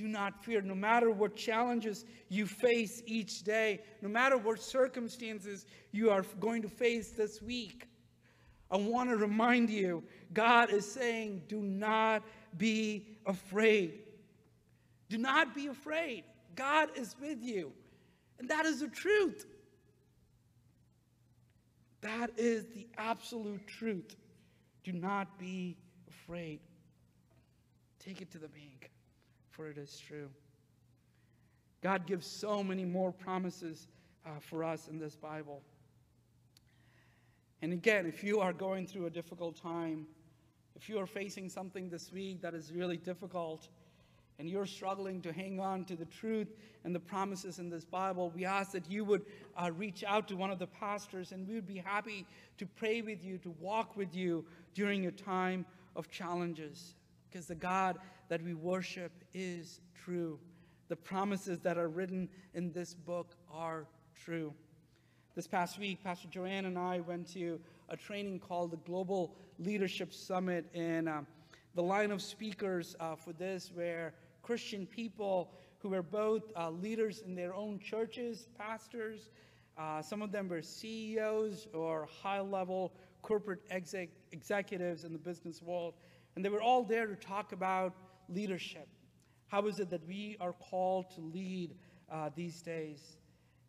Do 0.02 0.09
not 0.09 0.44
fear. 0.44 0.61
No 0.61 0.75
matter 0.75 1.12
what 1.12 1.37
challenges 1.37 2.04
you 2.28 2.44
face 2.44 3.04
each 3.06 3.44
day, 3.44 3.82
no 4.00 4.09
matter 4.09 4.37
what 4.37 4.61
circumstances 4.61 5.64
you 5.92 6.11
are 6.11 6.23
going 6.40 6.61
to 6.62 6.68
face 6.68 7.12
this 7.12 7.40
week, 7.40 7.87
I 8.68 8.78
want 8.78 9.11
to 9.11 9.16
remind 9.16 9.71
you 9.71 10.02
God 10.32 10.71
is 10.71 10.90
saying, 10.90 11.42
Do 11.47 11.62
not 11.62 12.25
be 12.59 13.06
afraid. 13.26 14.00
Do 15.09 15.18
not 15.18 15.54
be 15.54 15.68
afraid. 15.68 16.25
God 16.56 16.88
is 16.97 17.14
with 17.21 17.40
you. 17.40 17.71
And 18.40 18.49
that 18.49 18.66
is 18.66 18.80
the 18.80 18.88
truth. 18.88 19.47
That 22.00 22.30
is 22.37 22.66
the 22.75 22.88
absolute 22.99 23.68
truth. 23.68 24.16
Do 24.82 24.90
not 24.90 25.38
be 25.38 25.76
afraid. 26.09 26.59
Take 28.00 28.21
it 28.21 28.32
to 28.32 28.38
the 28.38 28.49
bank, 28.49 28.90
for 29.52 29.68
it 29.68 29.78
is 29.78 30.02
true. 30.04 30.28
God 31.82 32.06
gives 32.06 32.26
so 32.26 32.62
many 32.62 32.85
more 32.85 33.12
promises 33.12 33.87
uh, 34.26 34.30
for 34.40 34.64
us 34.64 34.88
in 34.88 34.99
this 34.99 35.14
Bible. 35.14 35.62
And 37.61 37.73
again, 37.73 38.06
if 38.06 38.25
you 38.25 38.40
are 38.40 38.52
going 38.52 38.87
through 38.87 39.06
a 39.06 39.11
difficult 39.11 39.56
time, 39.56 40.06
if 40.75 40.88
you 40.88 40.99
are 40.99 41.06
facing 41.06 41.49
something 41.49 41.88
this 41.88 42.12
week 42.12 42.42
that 42.42 42.54
is 42.54 42.73
really 42.73 42.97
difficult, 42.97 43.68
and 44.38 44.49
you're 44.49 44.66
struggling 44.66 45.21
to 45.23 45.32
hang 45.32 45.61
on 45.61 45.85
to 45.85 45.94
the 45.94 46.06
truth 46.06 46.49
and 46.85 46.94
the 46.94 47.00
promises 47.00 47.61
in 47.61 47.68
this 47.68 47.85
Bible, 47.85 48.32
we 48.35 48.44
ask 48.44 48.73
that 48.73 48.90
you 48.90 49.04
would 49.04 49.25
uh, 49.56 49.71
reach 49.76 50.02
out 50.02 50.26
to 50.28 50.35
one 50.35 50.50
of 50.50 50.59
the 50.59 50.66
pastors 50.66 51.30
and 51.30 51.47
we 51.47 51.54
would 51.54 51.66
be 51.66 51.78
happy 51.78 52.26
to 52.59 52.66
pray 52.66 53.02
with 53.02 53.25
you, 53.25 53.38
to 53.38 53.50
walk 53.61 53.97
with 53.97 54.14
you 54.14 54.44
during 54.75 55.02
your 55.02 55.12
time 55.12 55.64
of 55.94 56.11
challenges. 56.11 56.94
Because 57.30 57.47
the 57.47 57.54
God 57.54 57.99
that 58.33 58.43
we 58.43 58.55
worship 58.55 59.12
is 59.35 59.83
true. 59.95 60.39
The 60.89 60.97
promises 60.97 61.61
that 61.61 61.77
are 61.77 61.91
written 61.91 62.31
in 62.55 62.73
this 62.73 62.95
book 62.95 63.37
are 63.53 63.87
true. 64.17 64.55
This 65.35 65.47
past 65.47 65.79
week, 65.79 66.03
Pastor 66.03 66.29
Joanne 66.29 66.65
and 66.65 66.79
I 66.79 67.01
went 67.01 67.31
to 67.35 67.61
a 67.91 67.97
training 67.99 68.41
called 68.41 68.71
the 68.71 68.79
Global 68.79 69.37
Leadership 69.59 70.15
Summit, 70.15 70.65
and 70.73 71.11
uh, 71.11 71.21
the 71.75 71.83
line 71.83 72.11
of 72.11 72.23
speakers 72.23 72.97
uh, 73.01 73.17
for 73.17 73.35
this 73.35 73.71
were 73.71 74.15
Christian 74.41 74.87
people 74.87 75.53
who 75.81 75.91
were 75.91 76.03
both 76.03 76.45
uh, 76.57 76.71
leaders 76.71 77.21
in 77.27 77.35
their 77.35 77.55
own 77.55 77.79
churches, 77.81 78.49
pastors. 78.57 79.29
Uh, 79.77 80.01
some 80.01 80.23
of 80.23 80.33
them 80.33 80.49
were 80.49 80.62
CEOs 80.62 81.69
or 81.75 82.09
high 82.23 82.41
level 82.41 82.95
corporate 83.21 83.61
exec- 83.71 84.09
executives 84.31 85.05
in 85.05 85.12
the 85.12 85.19
business 85.19 85.61
world. 85.61 85.93
And 86.35 86.43
they 86.43 86.49
were 86.49 86.62
all 86.62 86.83
there 86.83 87.07
to 87.07 87.15
talk 87.15 87.53
about 87.53 87.93
leadership. 88.29 88.88
How 89.49 89.67
is 89.67 89.81
it 89.81 89.91
that 89.91 90.07
we 90.07 90.37
are 90.41 90.52
called 90.52 91.11
to 91.14 91.21
lead 91.21 91.75
uh, 92.11 92.31
these 92.35 92.62
days? 92.62 93.17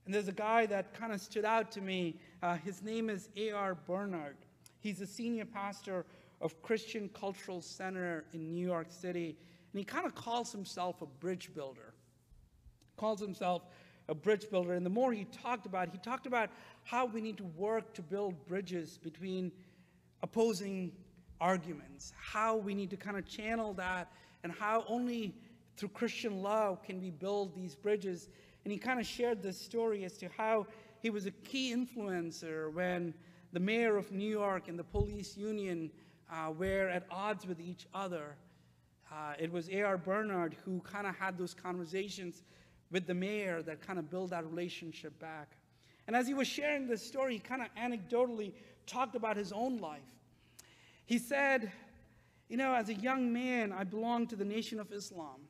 And 0.06 0.14
there's 0.14 0.28
a 0.28 0.34
guy 0.34 0.66
that 0.66 0.94
kind 0.94 1.14
of 1.14 1.22
stood 1.22 1.46
out 1.46 1.72
to 1.74 1.82
me. 1.82 2.20
Uh, 2.42 2.56
his 2.58 2.82
name 2.82 3.10
is 3.10 3.30
A.R. 3.38 3.76
Bernard. 3.88 4.38
He's 4.80 5.00
a 5.02 5.08
senior 5.08 5.46
pastor 5.46 6.06
of 6.42 6.62
Christian 6.62 7.10
Cultural 7.10 7.62
Center 7.62 8.26
in 8.34 8.52
New 8.52 8.66
York 8.66 8.88
City. 8.90 9.38
And 9.72 9.80
he 9.80 9.86
kind 9.86 10.06
of 10.06 10.14
calls 10.14 10.52
himself 10.52 11.02
a 11.02 11.06
bridge 11.06 11.52
builder. 11.56 11.94
Calls 12.98 13.22
himself 13.22 13.64
a 14.10 14.16
bridge 14.16 14.50
builder. 14.50 14.74
And 14.74 14.86
the 14.86 14.90
more 14.90 15.14
he 15.14 15.26
talked 15.26 15.66
about, 15.66 15.90
he 15.90 15.98
talked 16.00 16.28
about 16.28 16.50
how 16.84 17.06
we 17.06 17.22
need 17.22 17.38
to 17.38 17.46
work 17.56 17.94
to 17.94 18.02
build 18.02 18.46
bridges 18.46 19.00
between 19.02 19.52
opposing 20.22 20.92
arguments, 21.40 22.14
how 22.18 22.58
we 22.58 22.76
need 22.76 22.90
to 22.90 22.98
kind 22.98 23.18
of 23.18 23.26
channel 23.26 23.74
that, 23.74 24.12
and 24.44 24.52
how 24.52 24.84
only 24.88 25.34
through 25.78 25.90
Christian 25.90 26.42
love 26.42 26.84
can 26.84 27.02
we 27.02 27.10
build 27.10 27.56
these 27.56 27.76
bridges. 27.76 28.30
And 28.64 28.72
he 28.72 28.78
kind 28.78 29.00
of 29.00 29.06
shared 29.06 29.42
this 29.42 29.60
story 29.60 30.04
as 30.04 30.18
to 30.18 30.30
how 30.38 30.68
he 31.00 31.10
was 31.10 31.26
a 31.26 31.32
key 31.32 31.74
influencer 31.76 32.72
when 32.72 33.14
the 33.52 33.60
mayor 33.60 33.98
of 33.98 34.12
New 34.12 34.30
York 34.30 34.68
and 34.68 34.78
the 34.78 34.84
police 34.84 35.36
union 35.38 35.92
uh, 36.32 36.52
were 36.52 36.90
at 36.90 37.06
odds 37.12 37.46
with 37.46 37.60
each 37.60 37.86
other. 37.94 38.36
Uh, 39.12 39.34
it 39.38 39.52
was 39.52 39.70
A.R. 39.70 39.98
Bernard 39.98 40.56
who 40.66 40.80
kind 40.82 41.06
of 41.06 41.16
had 41.16 41.38
those 41.38 41.54
conversations 41.54 42.44
with 42.92 43.06
the 43.06 43.14
mayor 43.14 43.62
that 43.64 43.86
kind 43.86 44.00
of 44.00 44.10
built 44.10 44.30
that 44.32 44.46
relationship 44.46 45.18
back. 45.20 45.58
And 46.08 46.16
as 46.16 46.28
he 46.28 46.34
was 46.34 46.48
sharing 46.48 46.88
this 46.88 47.06
story, 47.06 47.34
he 47.34 47.40
kind 47.40 47.62
of 47.62 47.68
anecdotally 47.76 48.54
talked 48.86 49.16
about 49.16 49.38
his 49.38 49.52
own 49.52 49.78
life. 49.78 50.02
He 51.06 51.18
said, 51.18 51.72
You 52.54 52.58
know, 52.58 52.76
as 52.76 52.88
a 52.90 52.94
young 52.94 53.34
man, 53.34 53.74
I 53.74 53.84
belonged 53.84 54.30
to 54.30 54.36
the 54.36 54.46
Nation 54.46 54.80
of 54.80 54.92
Islam. 54.92 55.42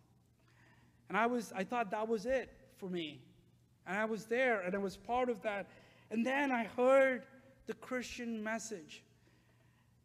And 1.10 1.18
I, 1.18 1.26
was, 1.26 1.52
I 1.54 1.66
thought 1.66 1.92
that 1.92 2.08
was 2.08 2.26
it 2.26 2.50
for 2.78 2.88
me. 2.88 3.20
And 3.86 3.98
I 3.98 4.06
was 4.06 4.24
there 4.24 4.62
and 4.62 4.74
I 4.74 4.78
was 4.78 4.96
part 4.96 5.28
of 5.28 5.42
that. 5.42 5.70
And 6.12 6.26
then 6.26 6.50
I 6.50 6.64
heard 6.64 7.24
the 7.66 7.74
Christian 7.74 8.42
message. 8.42 9.04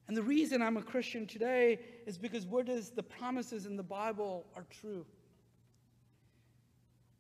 And 0.09 0.17
the 0.17 0.25
reason 0.25 0.61
I'm 0.61 0.77
a 0.77 0.83
Christian 0.83 1.25
today 1.25 1.79
is 2.05 2.19
because 2.19 2.47
what 2.47 2.69
is 2.69 2.91
the 2.91 3.05
promises 3.05 3.65
in 3.65 3.77
the 3.77 3.83
Bible 3.85 4.45
are 4.57 4.67
true. 4.69 5.07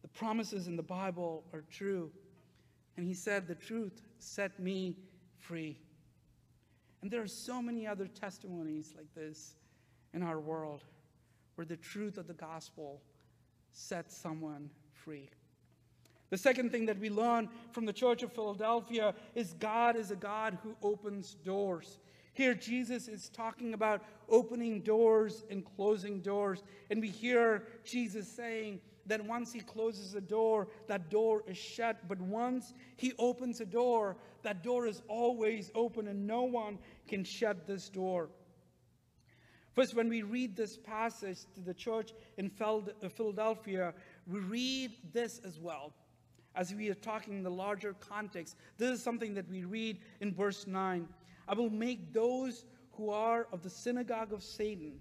The 0.02 0.08
promises 0.08 0.66
in 0.66 0.74
the 0.74 0.82
Bible 0.82 1.44
are 1.52 1.62
true. 1.70 2.10
And 2.96 3.06
he 3.06 3.14
said, 3.14 3.46
The 3.46 3.54
truth 3.54 4.02
set 4.18 4.58
me 4.58 4.96
free. 5.38 5.78
And 7.00 7.12
there 7.12 7.22
are 7.22 7.28
so 7.28 7.62
many 7.62 7.86
other 7.86 8.08
testimonies 8.08 8.92
like 8.96 9.14
this 9.14 9.54
in 10.14 10.22
our 10.22 10.40
world 10.40 10.84
where 11.54 11.64
the 11.64 11.76
truth 11.76 12.18
of 12.18 12.26
the 12.26 12.34
gospel 12.34 13.02
sets 13.72 14.16
someone 14.16 14.70
free. 14.92 15.28
The 16.30 16.38
second 16.38 16.70
thing 16.70 16.86
that 16.86 16.98
we 16.98 17.10
learn 17.10 17.48
from 17.72 17.86
the 17.86 17.92
Church 17.92 18.22
of 18.22 18.32
Philadelphia 18.32 19.14
is 19.34 19.54
God 19.54 19.96
is 19.96 20.10
a 20.10 20.16
God 20.16 20.58
who 20.62 20.76
opens 20.82 21.34
doors. 21.34 21.98
Here, 22.34 22.54
Jesus 22.54 23.08
is 23.08 23.30
talking 23.30 23.74
about 23.74 24.04
opening 24.28 24.82
doors 24.82 25.44
and 25.50 25.64
closing 25.64 26.20
doors. 26.20 26.62
And 26.90 27.00
we 27.00 27.08
hear 27.08 27.64
Jesus 27.84 28.28
saying 28.28 28.80
that 29.06 29.24
once 29.24 29.52
he 29.52 29.58
closes 29.58 30.14
a 30.14 30.20
door, 30.20 30.68
that 30.86 31.10
door 31.10 31.42
is 31.48 31.56
shut. 31.56 32.06
But 32.06 32.20
once 32.20 32.74
he 32.96 33.14
opens 33.18 33.60
a 33.60 33.66
door, 33.66 34.16
that 34.42 34.62
door 34.62 34.86
is 34.86 35.02
always 35.08 35.72
open, 35.74 36.06
and 36.06 36.26
no 36.26 36.42
one 36.42 36.78
can 37.08 37.24
shut 37.24 37.66
this 37.66 37.88
door. 37.88 38.28
First, 39.78 39.94
when 39.94 40.08
we 40.08 40.22
read 40.22 40.56
this 40.56 40.76
passage 40.76 41.38
to 41.54 41.60
the 41.60 41.72
church 41.72 42.10
in 42.36 42.50
uh, 42.60 43.08
Philadelphia, 43.08 43.94
we 44.26 44.40
read 44.40 44.90
this 45.12 45.40
as 45.46 45.60
well. 45.60 45.92
As 46.56 46.74
we 46.74 46.90
are 46.90 46.94
talking 46.94 47.34
in 47.34 47.44
the 47.44 47.50
larger 47.52 47.94
context, 48.00 48.56
this 48.76 48.90
is 48.90 49.00
something 49.00 49.34
that 49.34 49.48
we 49.48 49.62
read 49.62 50.00
in 50.20 50.34
verse 50.34 50.66
9. 50.66 51.06
I 51.46 51.54
will 51.54 51.70
make 51.70 52.12
those 52.12 52.64
who 52.96 53.10
are 53.10 53.46
of 53.52 53.62
the 53.62 53.70
synagogue 53.70 54.32
of 54.32 54.42
Satan, 54.42 54.94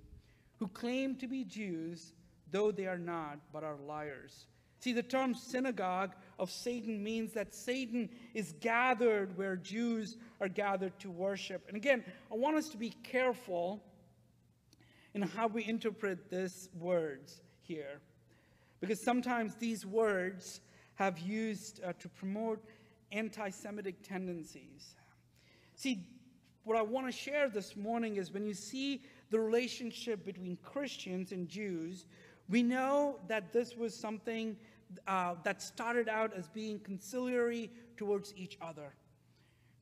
who 0.58 0.68
claim 0.68 1.16
to 1.16 1.28
be 1.28 1.44
Jews, 1.44 2.14
though 2.52 2.70
they 2.70 2.86
are 2.86 3.00
not, 3.00 3.40
but 3.52 3.64
are 3.64 3.78
liars. 3.78 4.46
See, 4.80 4.94
the 4.94 5.02
term 5.02 5.34
synagogue 5.34 6.12
of 6.38 6.52
Satan 6.52 7.04
means 7.04 7.34
that 7.34 7.56
Satan 7.56 8.12
is 8.36 8.54
gathered 8.62 9.36
where 9.40 9.56
Jews 9.56 10.18
are 10.40 10.48
gathered 10.48 11.00
to 11.00 11.10
worship. 11.10 11.64
And 11.68 11.76
again, 11.76 12.04
I 12.32 12.36
want 12.36 12.58
us 12.58 12.70
to 12.70 12.78
be 12.78 12.92
careful 13.02 13.82
in 15.18 15.24
how 15.24 15.48
we 15.48 15.66
interpret 15.66 16.30
these 16.30 16.70
words 16.80 17.42
here. 17.64 18.02
Because 18.80 19.02
sometimes 19.02 19.56
these 19.56 19.84
words 19.84 20.62
have 20.94 21.18
used 21.18 21.82
uh, 21.84 21.94
to 21.98 22.08
promote 22.08 22.64
anti 23.12 23.50
Semitic 23.50 23.96
tendencies. 24.08 24.94
See, 25.74 26.06
what 26.66 26.78
I 26.78 26.84
want 26.84 27.08
to 27.08 27.12
share 27.12 27.50
this 27.50 27.76
morning 27.76 28.18
is 28.18 28.32
when 28.32 28.46
you 28.46 28.54
see 28.54 29.02
the 29.32 29.40
relationship 29.40 30.24
between 30.24 30.56
Christians 30.58 31.32
and 31.32 31.50
Jews, 31.50 32.06
we 32.48 32.62
know 32.62 33.20
that 33.28 33.52
this 33.52 33.76
was 33.76 33.96
something 33.96 34.56
uh, 35.08 35.34
that 35.44 35.64
started 35.64 36.08
out 36.08 36.32
as 36.38 36.48
being 36.48 36.80
conciliatory 36.80 37.72
towards 37.98 38.36
each 38.38 38.56
other. 38.62 38.94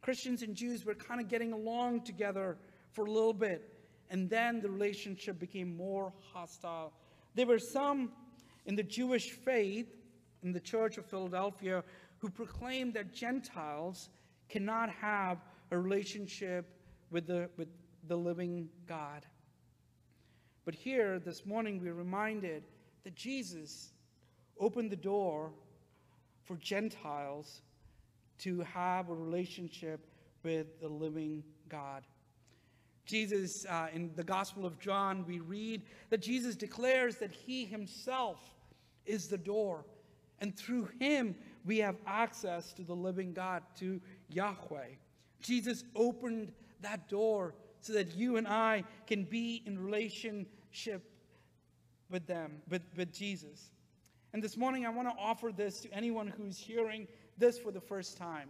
Christians 0.02 0.44
and 0.44 0.56
Jews 0.56 0.86
were 0.86 0.96
kind 0.96 1.20
of 1.20 1.28
getting 1.28 1.52
along 1.52 2.02
together 2.02 2.58
for 2.94 3.06
a 3.06 3.12
little 3.12 3.34
bit, 3.34 3.75
and 4.10 4.30
then 4.30 4.62
the 4.62 4.70
relationship 4.70 5.40
became 5.40 5.76
more 5.76 6.14
hostile. 6.34 6.94
There 7.34 7.46
were 7.46 7.60
some 7.60 8.12
in 8.66 8.76
the 8.76 8.84
Jewish 8.84 9.32
faith, 9.32 9.88
in 10.44 10.52
the 10.52 10.60
Church 10.60 10.98
of 10.98 11.06
Philadelphia, 11.06 11.84
who 12.20 12.30
proclaimed 12.30 12.94
that 12.94 13.14
Gentiles 13.14 14.10
cannot 14.50 14.90
have 14.90 15.40
a 15.72 15.78
relationship 15.78 16.66
with 17.12 17.28
the, 17.28 17.50
with 17.58 17.68
the 18.08 18.16
living 18.16 18.70
God. 18.88 19.26
But 20.66 20.74
here, 20.74 21.20
this 21.20 21.46
morning, 21.46 21.80
we're 21.82 21.94
reminded 21.94 22.64
that 23.04 23.16
Jesus 23.16 23.94
opened 24.60 24.92
the 24.92 24.96
door 24.96 25.52
for 26.44 26.56
Gentiles 26.58 27.62
to 28.40 28.62
have 28.62 29.10
a 29.10 29.14
relationship 29.14 30.08
with 30.44 30.80
the 30.80 30.88
living 30.88 31.44
God. 31.70 32.04
Jesus, 33.06 33.66
uh, 33.66 33.88
in 33.94 34.12
the 34.16 34.24
Gospel 34.24 34.66
of 34.66 34.80
John, 34.80 35.26
we 35.28 35.40
read 35.40 35.82
that 36.10 36.22
Jesus 36.22 36.56
declares 36.56 37.18
that 37.18 37.32
he 37.32 37.66
himself 37.66 38.40
is 39.06 39.28
the 39.28 39.38
door. 39.38 39.86
And 40.40 40.56
through 40.56 40.90
him, 41.00 41.36
we 41.66 41.78
have 41.80 41.96
access 42.06 42.74
to 42.74 42.84
the 42.84 42.96
living 42.96 43.34
God, 43.34 43.64
to 43.80 44.02
Yahweh. 44.30 44.88
Jesus 45.42 45.84
opened 45.96 46.52
that 46.82 47.08
door 47.08 47.54
so 47.82 47.94
that 47.94 48.16
you 48.16 48.38
and 48.38 48.48
I 48.48 48.84
can 49.08 49.24
be 49.24 49.62
in 49.66 49.78
relationship 49.80 51.04
with 52.10 52.26
them, 52.26 52.62
with, 52.70 52.82
with 52.98 53.14
Jesus. 53.14 53.72
And 54.34 54.44
this 54.44 54.58
morning, 54.58 54.86
I 54.86 54.90
want 54.90 55.08
to 55.08 55.16
offer 55.18 55.52
this 55.52 55.82
to 55.82 55.94
anyone 55.94 56.28
who's 56.28 56.58
hearing 56.58 57.08
this 57.38 57.58
for 57.58 57.72
the 57.72 57.80
first 57.80 58.18
time. 58.18 58.50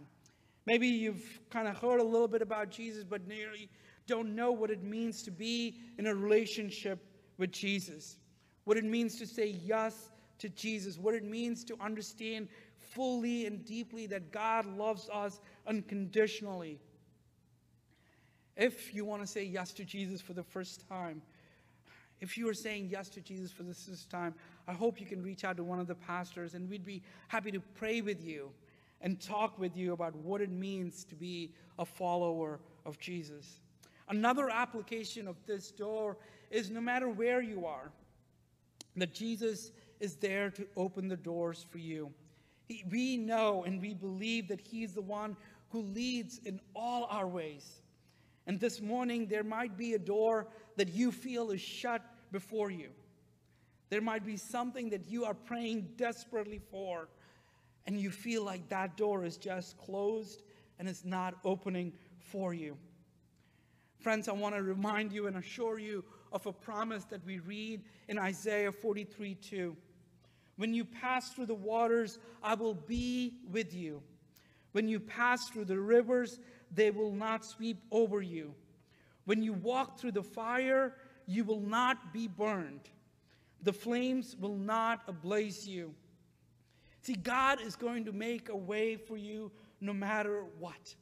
Maybe 0.64 0.88
you've 0.88 1.40
kind 1.50 1.68
of 1.68 1.76
heard 1.76 2.00
a 2.00 2.04
little 2.04 2.26
bit 2.26 2.42
about 2.42 2.70
Jesus, 2.70 3.04
but 3.04 3.28
nearly 3.28 3.68
don't 4.06 4.34
know 4.34 4.52
what 4.52 4.70
it 4.70 4.82
means 4.82 5.22
to 5.24 5.30
be 5.30 5.78
in 5.98 6.06
a 6.06 6.14
relationship 6.14 7.04
with 7.38 7.52
Jesus, 7.52 8.16
what 8.64 8.76
it 8.76 8.84
means 8.84 9.18
to 9.18 9.26
say 9.26 9.56
yes 9.64 10.10
to 10.38 10.48
Jesus, 10.48 10.98
what 10.98 11.14
it 11.14 11.24
means 11.24 11.64
to 11.64 11.76
understand 11.80 12.48
fully 12.78 13.46
and 13.46 13.64
deeply 13.64 14.06
that 14.06 14.32
God 14.32 14.66
loves 14.66 15.08
us 15.12 15.40
unconditionally, 15.66 16.78
If 18.56 18.94
you 18.94 19.04
want 19.04 19.22
to 19.22 19.26
say 19.26 19.44
yes 19.44 19.72
to 19.74 19.84
Jesus 19.84 20.20
for 20.20 20.32
the 20.32 20.42
first 20.42 20.88
time, 20.88 21.20
if 22.20 22.38
you 22.38 22.48
are 22.48 22.54
saying 22.54 22.88
yes 22.90 23.10
to 23.10 23.20
Jesus 23.20 23.52
for 23.52 23.62
the 23.62 23.74
first 23.74 24.08
time, 24.08 24.34
I 24.66 24.72
hope 24.72 24.98
you 24.98 25.06
can 25.06 25.22
reach 25.22 25.44
out 25.44 25.58
to 25.58 25.64
one 25.64 25.78
of 25.78 25.86
the 25.86 25.94
pastors 25.94 26.54
and 26.54 26.68
we'd 26.68 26.84
be 26.84 27.02
happy 27.28 27.50
to 27.50 27.60
pray 27.60 28.00
with 28.00 28.24
you 28.24 28.50
and 29.02 29.20
talk 29.20 29.58
with 29.58 29.76
you 29.76 29.92
about 29.92 30.16
what 30.16 30.40
it 30.40 30.50
means 30.50 31.04
to 31.04 31.14
be 31.14 31.52
a 31.78 31.84
follower 31.84 32.60
of 32.86 32.98
Jesus. 32.98 33.60
Another 34.08 34.50
application 34.50 35.26
of 35.26 35.36
this 35.46 35.70
door 35.70 36.16
is 36.50 36.70
no 36.70 36.80
matter 36.80 37.08
where 37.08 37.40
you 37.40 37.66
are, 37.66 37.90
that 38.96 39.12
Jesus 39.12 39.72
is 40.00 40.16
there 40.16 40.50
to 40.50 40.66
open 40.76 41.08
the 41.08 41.16
doors 41.16 41.64
for 41.70 41.78
you. 41.78 42.12
He, 42.66 42.84
we 42.90 43.16
know 43.16 43.64
and 43.64 43.80
we 43.80 43.94
believe 43.94 44.48
that 44.48 44.60
He 44.60 44.84
is 44.84 44.94
the 44.94 45.02
one 45.02 45.36
who 45.70 45.82
leads 45.82 46.38
in 46.44 46.60
all 46.74 47.04
our 47.10 47.26
ways. 47.26 47.82
And 48.46 48.60
this 48.60 48.80
morning, 48.80 49.26
there 49.26 49.42
might 49.42 49.76
be 49.76 49.94
a 49.94 49.98
door 49.98 50.46
that 50.76 50.92
you 50.92 51.10
feel 51.10 51.50
is 51.50 51.60
shut 51.60 52.02
before 52.30 52.70
you. 52.70 52.90
There 53.88 54.00
might 54.00 54.24
be 54.24 54.36
something 54.36 54.90
that 54.90 55.08
you 55.08 55.24
are 55.24 55.34
praying 55.34 55.88
desperately 55.96 56.60
for, 56.70 57.08
and 57.86 58.00
you 58.00 58.10
feel 58.10 58.44
like 58.44 58.68
that 58.68 58.96
door 58.96 59.24
is 59.24 59.36
just 59.36 59.78
closed 59.78 60.42
and 60.78 60.88
it's 60.88 61.04
not 61.04 61.34
opening 61.44 61.92
for 62.18 62.52
you. 62.52 62.76
Friends, 64.06 64.28
I 64.28 64.32
want 64.34 64.54
to 64.54 64.62
remind 64.62 65.10
you 65.10 65.26
and 65.26 65.36
assure 65.36 65.80
you 65.80 66.04
of 66.30 66.46
a 66.46 66.52
promise 66.52 67.02
that 67.06 67.26
we 67.26 67.40
read 67.40 67.82
in 68.06 68.20
Isaiah 68.20 68.70
43 68.70 69.34
2. 69.34 69.76
When 70.54 70.72
you 70.72 70.84
pass 70.84 71.32
through 71.32 71.46
the 71.46 71.56
waters, 71.56 72.20
I 72.40 72.54
will 72.54 72.74
be 72.74 73.40
with 73.50 73.74
you. 73.74 74.00
When 74.70 74.86
you 74.86 75.00
pass 75.00 75.48
through 75.48 75.64
the 75.64 75.80
rivers, 75.80 76.38
they 76.70 76.92
will 76.92 77.10
not 77.10 77.44
sweep 77.44 77.82
over 77.90 78.22
you. 78.22 78.54
When 79.24 79.42
you 79.42 79.54
walk 79.54 79.98
through 79.98 80.12
the 80.12 80.22
fire, 80.22 80.94
you 81.26 81.42
will 81.42 81.62
not 81.62 82.12
be 82.12 82.28
burned. 82.28 82.88
The 83.62 83.72
flames 83.72 84.36
will 84.38 84.56
not 84.56 85.00
ablaze 85.08 85.66
you. 85.66 85.92
See, 87.02 87.16
God 87.16 87.60
is 87.60 87.74
going 87.74 88.04
to 88.04 88.12
make 88.12 88.50
a 88.50 88.56
way 88.56 88.94
for 88.94 89.16
you 89.16 89.50
no 89.80 89.92
matter 89.92 90.44
what. 90.60 90.94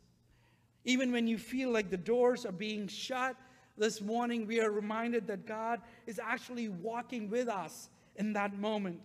Even 0.85 1.12
when 1.12 1.26
you 1.26 1.38
feel 1.38 1.71
like 1.71 1.91
the 1.91 1.97
doors 1.97 2.45
are 2.45 2.53
being 2.53 2.87
shut, 2.88 3.37
this 3.76 4.00
morning 4.00 4.47
we 4.47 4.61
are 4.61 4.71
reminded 4.71 5.26
that 5.26 5.47
God 5.47 5.81
is 6.07 6.21
actually 6.23 6.69
walking 6.69 7.29
with 7.29 7.49
us 7.49 7.88
in 8.17 8.33
that 8.35 8.59
moment. 8.59 9.00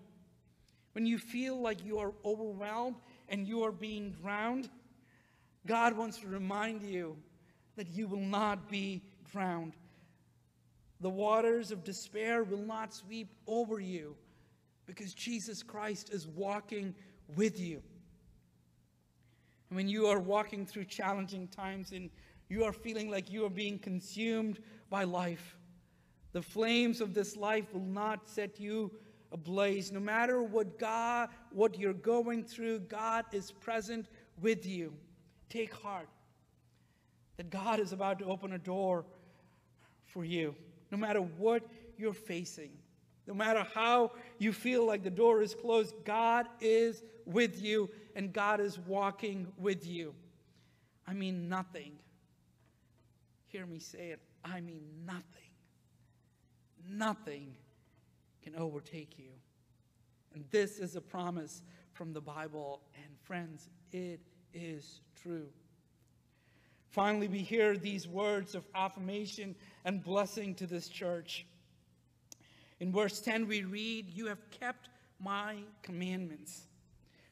When 0.94 1.06
you 1.06 1.18
feel 1.18 1.60
like 1.60 1.84
you 1.86 1.98
are 2.00 2.14
overwhelmed 2.26 2.98
and 3.30 3.48
you 3.48 3.64
are 3.64 3.72
being 3.72 4.12
drowned, 4.22 4.70
God 5.66 5.98
wants 5.98 6.18
to 6.20 6.28
remind 6.28 6.84
you 6.84 7.16
that 7.78 7.88
you 7.90 8.08
will 8.08 8.20
not 8.20 8.70
be 8.70 9.02
drowned. 9.32 9.74
The 11.02 11.10
waters 11.10 11.72
of 11.72 11.84
despair 11.84 12.44
will 12.44 12.66
not 12.66 12.94
sweep 12.94 13.30
over 13.48 13.80
you 13.80 14.16
because 14.86 15.14
Jesus 15.14 15.64
Christ 15.64 16.12
is 16.12 16.28
walking 16.28 16.94
with 17.36 17.60
you. 17.60 17.82
And 19.70 19.78
when 19.78 19.88
you 19.88 20.08
are 20.08 20.20
walking 20.20 20.66
through 20.66 20.86
challenging 20.86 21.48
times 21.48 21.92
and 21.92 22.10
you 22.50 22.64
are 22.64 22.74
feeling 22.74 23.10
like 23.10 23.32
you 23.32 23.46
are 23.46 23.50
being 23.50 23.78
consumed 23.78 24.60
by 24.90 25.04
life, 25.04 25.56
the 26.32 26.42
flames 26.42 27.02
of 27.02 27.14
this 27.14 27.36
life 27.36 27.74
will 27.74 27.82
not 27.82 28.28
set 28.28 28.60
you 28.60 28.92
ablaze. 29.32 29.92
No 29.92 30.00
matter 30.00 30.42
what 30.42 30.80
God, 30.80 31.30
what 31.52 31.78
you're 31.80 31.94
going 31.94 32.44
through, 32.44 32.80
God 32.82 33.26
is 33.32 33.52
present 33.52 34.08
with 34.42 34.66
you. 34.66 34.94
Take 35.50 35.74
heart 35.74 36.10
that 37.38 37.50
God 37.50 37.80
is 37.80 37.94
about 37.94 38.20
to 38.20 38.26
open 38.26 38.54
a 38.54 38.58
door 38.58 39.06
for 40.06 40.26
you, 40.26 40.56
no 40.92 40.98
matter 40.98 41.22
what 41.22 41.64
you're 41.98 42.14
facing. 42.14 42.72
No 43.28 43.36
matter 43.36 43.66
how 43.76 44.14
you 44.40 44.52
feel 44.52 44.88
like 44.88 45.04
the 45.04 45.12
door 45.12 45.44
is 45.44 45.54
closed, 45.54 45.94
God 46.04 46.48
is 46.60 47.04
with 47.28 47.62
you 47.62 47.88
and 48.16 48.34
God 48.34 48.60
is 48.60 48.80
walking 48.80 49.48
with 49.58 49.86
you. 49.86 50.14
I 51.08 51.14
mean, 51.14 51.50
nothing. 51.50 51.94
Hear 53.48 53.66
me 53.66 53.80
say 53.80 54.10
it. 54.10 54.20
I 54.44 54.62
mean, 54.62 54.84
nothing. 55.06 55.24
Nothing 56.88 57.56
can 58.44 58.56
overtake 58.56 59.18
you. 59.18 59.32
And 60.34 60.46
this 60.52 60.80
is 60.80 60.96
a 60.96 61.02
promise 61.02 61.62
from 61.94 62.14
the 62.14 62.22
Bible. 62.22 62.82
And 62.96 63.18
friends, 63.24 63.70
it 63.92 64.20
is 64.54 65.02
true. 65.22 65.48
Finally, 66.90 67.28
we 67.28 67.40
hear 67.40 67.78
these 67.78 68.08
words 68.08 68.56
of 68.56 68.64
affirmation 68.74 69.56
and 69.86 70.04
blessing 70.04 70.56
to 70.56 70.66
this 70.66 70.90
church. 70.90 71.46
In 72.80 72.92
verse 72.92 73.20
10, 73.20 73.48
we 73.48 73.64
read, 73.64 74.10
You 74.10 74.28
have 74.28 74.50
kept 74.52 74.90
my 75.20 75.58
commandments. 75.84 76.68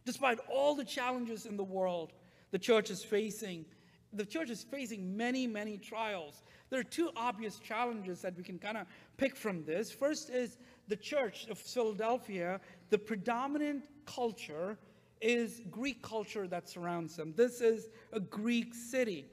Despite 0.07 0.39
all 0.49 0.73
the 0.73 0.85
challenges 0.85 1.45
in 1.45 1.57
the 1.57 1.65
world 1.65 2.13
the 2.51 2.57
church 2.57 2.89
is 2.89 3.03
facing, 3.03 3.65
the 4.13 4.25
church 4.25 4.49
is 4.49 4.63
facing 4.63 5.17
many, 5.17 5.45
many 5.45 5.77
trials. 5.77 6.43
There 6.69 6.79
are 6.79 6.83
two 6.85 7.09
obvious 7.17 7.59
challenges 7.59 8.21
that 8.21 8.37
we 8.37 8.41
can 8.41 8.57
kind 8.57 8.77
of 8.77 8.87
pick 9.17 9.35
from 9.35 9.65
this. 9.65 9.91
First 9.91 10.29
is 10.29 10.59
the 10.87 10.95
church 10.95 11.47
of 11.49 11.57
Philadelphia, 11.57 12.61
the 12.89 12.97
predominant 12.97 13.83
culture 14.05 14.77
is 15.19 15.61
Greek 15.69 16.01
culture 16.01 16.47
that 16.47 16.69
surrounds 16.69 17.17
them. 17.17 17.33
This 17.35 17.59
is 17.59 17.89
a 18.13 18.21
Greek 18.21 18.73
city. 18.73 19.25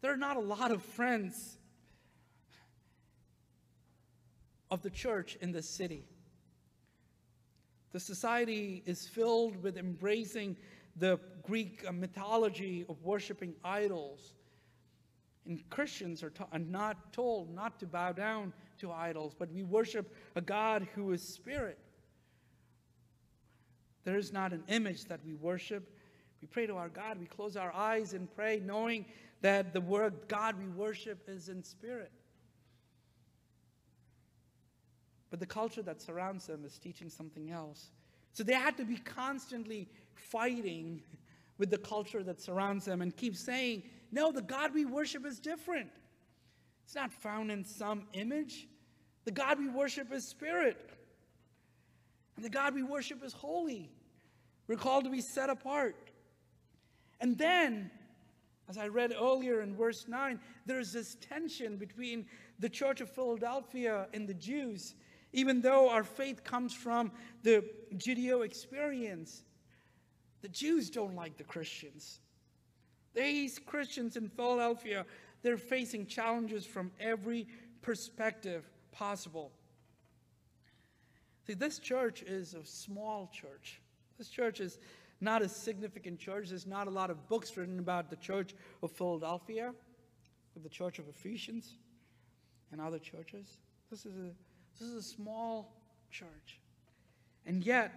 There 0.00 0.10
are 0.10 0.16
not 0.16 0.38
a 0.38 0.40
lot 0.40 0.70
of 0.70 0.82
friends 0.82 1.58
of 4.70 4.80
the 4.80 4.88
church 4.88 5.36
in 5.42 5.52
this 5.52 5.68
city. 5.68 6.06
The 7.94 8.00
society 8.00 8.82
is 8.86 9.06
filled 9.06 9.62
with 9.62 9.78
embracing 9.78 10.56
the 10.96 11.20
Greek 11.44 11.88
mythology 11.94 12.84
of 12.88 13.00
worshiping 13.04 13.54
idols. 13.62 14.34
And 15.46 15.62
Christians 15.70 16.24
are, 16.24 16.32
are, 16.50 16.58
not 16.58 17.12
told 17.12 17.54
not 17.54 17.78
to 17.78 17.86
bow 17.86 18.10
down 18.10 18.52
to 18.78 18.90
idols, 18.90 19.36
but 19.38 19.52
we 19.52 19.62
worship 19.62 20.12
a 20.34 20.40
God 20.40 20.88
who 20.96 21.12
is 21.12 21.22
spirit. 21.22 21.78
There 24.02 24.18
is 24.18 24.32
not 24.32 24.52
an 24.52 24.64
image 24.66 25.04
that 25.04 25.20
we 25.24 25.34
worship. 25.34 25.88
We 26.40 26.48
pray 26.48 26.66
to 26.66 26.74
our 26.74 26.88
God. 26.88 27.20
We 27.20 27.26
close 27.26 27.56
our 27.56 27.72
eyes 27.72 28.12
and 28.12 28.28
pray, 28.34 28.60
knowing 28.64 29.04
that 29.40 29.72
the 29.72 29.80
word 29.80 30.14
God 30.26 30.58
we 30.58 30.66
worship 30.66 31.28
is 31.28 31.48
in 31.48 31.62
spirit. 31.62 32.10
But 35.34 35.40
the 35.40 35.46
culture 35.46 35.82
that 35.82 36.00
surrounds 36.00 36.46
them 36.46 36.64
is 36.64 36.78
teaching 36.78 37.10
something 37.10 37.50
else. 37.50 37.90
So 38.34 38.44
they 38.44 38.52
had 38.52 38.76
to 38.76 38.84
be 38.84 38.98
constantly 38.98 39.88
fighting 40.14 41.02
with 41.58 41.70
the 41.70 41.78
culture 41.78 42.22
that 42.22 42.40
surrounds 42.40 42.84
them 42.84 43.02
and 43.02 43.16
keep 43.16 43.34
saying, 43.34 43.82
no, 44.12 44.30
the 44.30 44.42
God 44.42 44.72
we 44.72 44.84
worship 44.84 45.26
is 45.26 45.40
different. 45.40 45.90
It's 46.84 46.94
not 46.94 47.12
found 47.12 47.50
in 47.50 47.64
some 47.64 48.04
image. 48.12 48.68
The 49.24 49.32
God 49.32 49.58
we 49.58 49.68
worship 49.68 50.12
is 50.12 50.24
spirit. 50.24 50.88
And 52.36 52.44
the 52.44 52.48
God 52.48 52.72
we 52.72 52.84
worship 52.84 53.24
is 53.24 53.32
holy. 53.32 53.90
We're 54.68 54.76
called 54.76 55.02
to 55.02 55.10
be 55.10 55.20
set 55.20 55.50
apart. 55.50 55.96
And 57.20 57.36
then, 57.36 57.90
as 58.68 58.78
I 58.78 58.86
read 58.86 59.12
earlier 59.12 59.62
in 59.62 59.74
verse 59.74 60.06
9, 60.06 60.38
there's 60.64 60.92
this 60.92 61.16
tension 61.16 61.76
between 61.76 62.26
the 62.60 62.68
church 62.68 63.00
of 63.00 63.10
Philadelphia 63.10 64.06
and 64.14 64.28
the 64.28 64.34
Jews 64.34 64.94
even 65.34 65.60
though 65.60 65.90
our 65.90 66.04
faith 66.04 66.44
comes 66.44 66.72
from 66.72 67.10
the 67.42 67.64
Judeo 67.96 68.44
experience, 68.44 69.42
the 70.42 70.48
Jews 70.48 70.88
don't 70.90 71.16
like 71.16 71.36
the 71.36 71.44
Christians. 71.44 72.20
These 73.14 73.58
Christians 73.58 74.16
in 74.16 74.28
Philadelphia, 74.28 75.04
they're 75.42 75.56
facing 75.56 76.06
challenges 76.06 76.64
from 76.64 76.92
every 77.00 77.48
perspective 77.82 78.64
possible. 78.92 79.50
See, 81.48 81.54
this 81.54 81.80
church 81.80 82.22
is 82.22 82.54
a 82.54 82.64
small 82.64 83.28
church. 83.32 83.80
This 84.18 84.28
church 84.28 84.60
is 84.60 84.78
not 85.20 85.42
a 85.42 85.48
significant 85.48 86.20
church. 86.20 86.50
There's 86.50 86.66
not 86.66 86.86
a 86.86 86.90
lot 86.90 87.10
of 87.10 87.28
books 87.28 87.56
written 87.56 87.80
about 87.80 88.08
the 88.08 88.16
church 88.16 88.54
of 88.84 88.92
Philadelphia, 88.92 89.74
the 90.62 90.68
church 90.68 91.00
of 91.00 91.08
Ephesians, 91.08 91.74
and 92.70 92.80
other 92.80 93.00
churches. 93.00 93.58
This 93.90 94.06
is 94.06 94.16
a 94.16 94.30
this 94.78 94.88
is 94.88 94.94
a 94.94 95.02
small 95.02 95.72
church. 96.10 96.60
And 97.46 97.64
yet, 97.64 97.92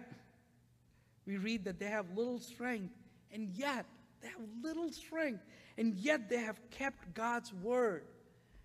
we 1.26 1.36
read 1.36 1.64
that 1.64 1.78
they 1.78 1.86
have 1.86 2.06
little 2.16 2.38
strength, 2.38 2.94
and 3.32 3.50
yet, 3.54 3.86
they 4.20 4.28
have 4.28 4.40
little 4.62 4.90
strength, 4.90 5.44
and 5.76 5.94
yet 5.94 6.28
they 6.28 6.38
have 6.38 6.58
kept 6.70 7.14
God's 7.14 7.52
word 7.52 8.04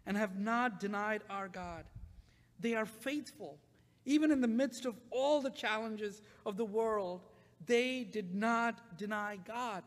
and 0.05 0.17
have 0.17 0.37
not 0.37 0.79
denied 0.79 1.21
our 1.29 1.47
God. 1.47 1.85
They 2.59 2.75
are 2.75 2.85
faithful. 2.85 3.57
Even 4.05 4.31
in 4.31 4.41
the 4.41 4.47
midst 4.47 4.85
of 4.85 4.95
all 5.11 5.41
the 5.41 5.49
challenges 5.49 6.21
of 6.45 6.57
the 6.57 6.65
world, 6.65 7.21
they 7.65 8.03
did 8.03 8.35
not 8.35 8.97
deny 8.97 9.37
God. 9.47 9.83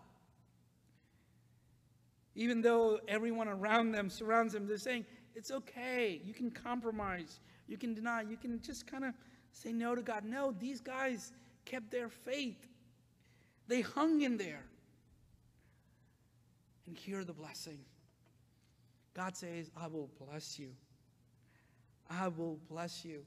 Even 2.35 2.61
though 2.61 3.01
everyone 3.09 3.49
around 3.49 3.93
them 3.93 4.11
surrounds 4.11 4.53
them, 4.53 4.67
they're 4.67 4.79
saying, 4.79 5.05
it's 5.35 5.51
okay. 5.51 6.21
You 6.25 6.33
can 6.33 6.51
compromise. 6.51 7.41
You 7.69 7.77
can 7.77 7.95
deny. 7.95 8.23
You 8.23 8.37
can 8.37 8.61
just 8.63 8.87
kind 8.87 9.05
of 9.05 9.15
say 9.53 9.73
no 9.73 9.95
to 9.95 10.03
God. 10.03 10.25
No, 10.25 10.55
these 10.59 10.81
guys 10.81 11.33
kept 11.65 11.91
their 11.91 12.09
faith. 12.09 12.69
They 13.69 13.81
hung 13.81 14.23
in 14.23 14.37
there. 14.37 14.65
And 16.87 16.97
hear 16.97 17.25
the 17.25 17.33
blessing. 17.33 17.79
God 19.15 19.37
says, 19.37 19.71
I 19.77 19.89
will 19.89 20.11
bless 20.25 20.59
you. 20.59 20.69
I 22.09 22.29
will 22.29 22.59
bless 22.69 23.05
you. 23.05 23.25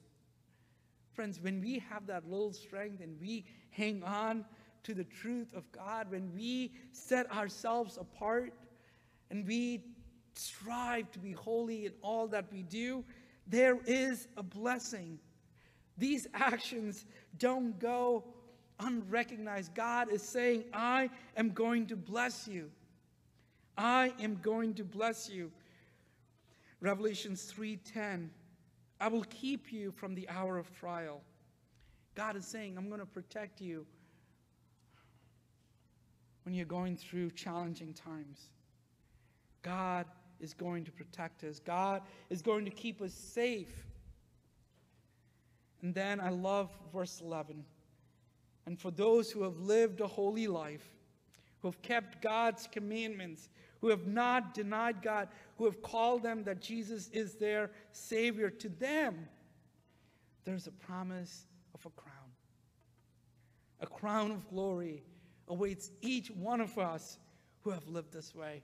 Friends, 1.12 1.40
when 1.42 1.60
we 1.60 1.80
have 1.90 2.08
that 2.08 2.30
little 2.30 2.54
strength 2.54 3.02
and 3.02 3.20
we 3.20 3.44
hang 3.72 4.04
on 4.04 4.46
to 4.84 4.94
the 4.94 5.04
truth 5.04 5.54
of 5.54 5.70
God, 5.74 6.10
when 6.10 6.32
we 6.34 6.72
set 6.94 7.30
ourselves 7.34 7.98
apart 7.98 8.54
and 9.30 9.46
we 9.46 9.84
strive 10.36 11.12
to 11.12 11.20
be 11.20 11.34
holy 11.34 11.88
in 11.88 11.94
all 12.02 12.28
that 12.28 12.46
we 12.54 12.64
do, 12.64 13.04
there 13.50 13.80
is 13.86 14.28
a 14.38 14.44
blessing. 14.44 15.20
These 15.98 16.28
actions 16.34 17.06
don't 17.38 17.78
go 17.80 18.24
unrecognized. 18.80 19.74
God 19.76 20.12
is 20.12 20.22
saying, 20.22 20.66
I 20.74 21.10
am 21.36 21.50
going 21.50 21.88
to 21.88 21.96
bless 21.96 22.48
you. 22.48 22.70
I 23.78 24.14
am 24.22 24.40
going 24.42 24.74
to 24.76 24.84
bless 24.84 25.30
you. 25.30 25.52
Revelations 26.82 27.52
3:10 27.54 28.30
I 29.02 29.08
will 29.08 29.24
keep 29.30 29.72
you 29.72 29.92
from 29.92 30.14
the 30.14 30.28
hour 30.28 30.58
of 30.58 30.72
trial. 30.78 31.22
God 32.16 32.36
is 32.36 32.46
saying, 32.46 32.78
I'm 32.78 32.90
going 32.90 33.00
to 33.00 33.06
protect 33.06 33.62
you 33.62 33.86
when 36.44 36.54
you're 36.54 36.66
going 36.66 36.98
through 36.98 37.32
challenging 37.32 37.94
times. 37.94 38.50
God 39.62 40.06
is 40.40 40.54
going 40.54 40.86
to 40.86 40.92
protect 40.92 41.44
us. 41.44 41.60
God 41.60 42.02
is 42.30 42.42
going 42.42 42.66
to 42.66 42.72
keep 42.72 43.02
us 43.02 43.14
safe. 43.14 43.86
And 45.82 45.94
then 45.94 46.20
I 46.20 46.30
love 46.30 46.70
verse 46.94 47.22
11. 47.22 47.64
And 48.66 48.80
for 48.80 48.92
those 48.92 49.32
who 49.32 49.44
have 49.44 49.58
lived 49.60 50.02
a 50.02 50.08
holy 50.08 50.48
life, 50.48 50.88
who 51.62 51.68
have 51.68 51.82
kept 51.82 52.22
God's 52.22 52.68
commandments, 52.72 53.50
who 53.82 53.88
have 53.90 54.08
not 54.08 54.54
denied 54.54 55.02
God, 55.02 55.30
who 55.58 55.66
have 55.66 55.82
called 55.82 56.24
them 56.24 56.44
that 56.44 56.62
Jesus 56.62 57.10
is 57.10 57.36
their 57.36 57.72
Savior, 57.92 58.50
to 58.50 58.70
them, 58.70 59.28
there's 60.46 60.68
a 60.68 60.72
promise 60.72 61.46
of 61.74 61.86
a 61.86 61.90
crown. 61.90 62.16
A 63.82 63.88
crown 63.88 64.32
of 64.32 64.48
glory 64.50 65.04
awaits 65.48 65.92
each 66.02 66.30
one 66.30 66.62
of 66.62 66.78
us 66.78 67.18
who 67.62 67.72
have 67.72 67.88
lived 67.88 68.12
this 68.14 68.36
way, 68.36 68.64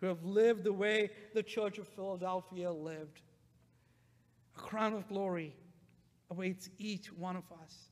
who 0.00 0.06
have 0.06 0.24
lived 0.24 0.64
the 0.64 0.72
way 0.72 1.10
the 1.34 1.42
Church 1.42 1.78
of 1.78 1.86
Philadelphia 1.88 2.70
lived. 2.70 3.20
A 4.56 4.60
crown 4.60 4.94
of 4.94 5.06
glory 5.08 5.54
awaits 6.30 6.70
each 6.78 7.12
one 7.12 7.36
of 7.36 7.44
us. 7.62 7.90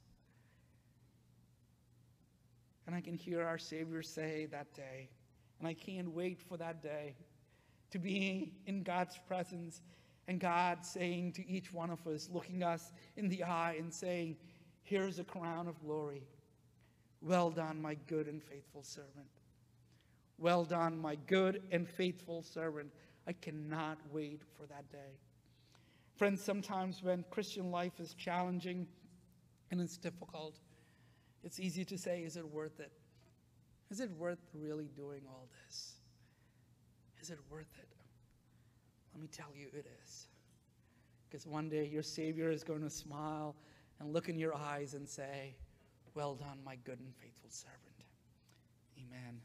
And 2.87 2.97
I 2.97 3.01
can 3.01 3.15
hear 3.15 3.43
our 3.43 3.59
Savior 3.59 4.03
say 4.03 4.47
that 4.51 4.73
day, 4.75 5.11
and 5.59 5.69
I 5.69 5.75
can't 5.75 6.11
wait 6.11 6.41
for 6.41 6.57
that 6.57 6.83
day 6.83 7.15
to 7.91 7.99
be 7.99 8.53
in 8.67 8.83
God's 8.83 9.19
presence 9.27 9.83
and 10.27 10.41
God 10.41 10.85
saying 10.85 11.33
to 11.33 11.47
each 11.49 11.73
one 11.73 11.91
of 11.91 12.07
us, 12.07 12.29
looking 12.33 12.63
us 12.63 12.93
in 13.17 13.29
the 13.29 13.45
eye 13.45 13.77
and 13.79 13.93
saying, 13.93 14.37
Here's 14.83 15.19
a 15.19 15.25
crown 15.25 15.69
of 15.69 15.79
glory. 15.81 16.23
Well 17.21 17.51
done, 17.51 17.83
my 17.83 17.95
good 18.07 18.27
and 18.27 18.43
faithful 18.43 18.83
servant. 18.83 19.38
Well 20.39 20.65
done, 20.65 20.99
my 20.99 21.17
good 21.27 21.63
and 21.73 21.89
faithful 21.89 22.43
servant. 22.43 22.93
I 23.27 23.33
cannot 23.33 23.99
wait 24.13 24.43
for 24.57 24.67
that 24.67 24.91
day. 24.91 25.19
Friends, 26.17 26.43
sometimes 26.43 27.03
when 27.03 27.25
Christian 27.31 27.71
life 27.71 28.01
is 28.01 28.15
challenging 28.15 28.87
and 29.71 29.81
it's 29.81 29.97
difficult, 29.97 30.59
it's 31.45 31.61
easy 31.61 31.85
to 31.85 31.99
say, 31.99 32.23
Is 32.23 32.37
it 32.37 32.49
worth 32.49 32.81
it? 32.81 32.93
Is 33.91 34.01
it 34.01 34.11
worth 34.13 34.39
really 34.55 34.91
doing 34.97 35.23
all 35.29 35.49
this? 35.65 35.95
Is 37.21 37.31
it 37.31 37.39
worth 37.51 37.73
it? 37.79 37.89
Let 39.13 39.23
me 39.23 39.29
tell 39.29 39.51
you, 39.55 39.69
it 39.73 39.87
is. 40.05 40.29
Because 41.29 41.47
one 41.47 41.69
day 41.69 41.85
your 41.85 42.03
Savior 42.03 42.51
is 42.51 42.63
going 42.63 42.83
to 42.83 42.91
smile 42.91 43.57
and 44.01 44.13
look 44.13 44.29
in 44.29 44.39
your 44.39 44.55
eyes 44.55 44.95
and 44.95 45.09
say, 45.09 45.57
Well 46.15 46.35
done, 46.35 46.59
my 46.65 46.77
good 46.85 47.01
and 47.01 47.15
faithful 47.17 47.51
servant. 47.51 48.05
Amen. 48.99 49.41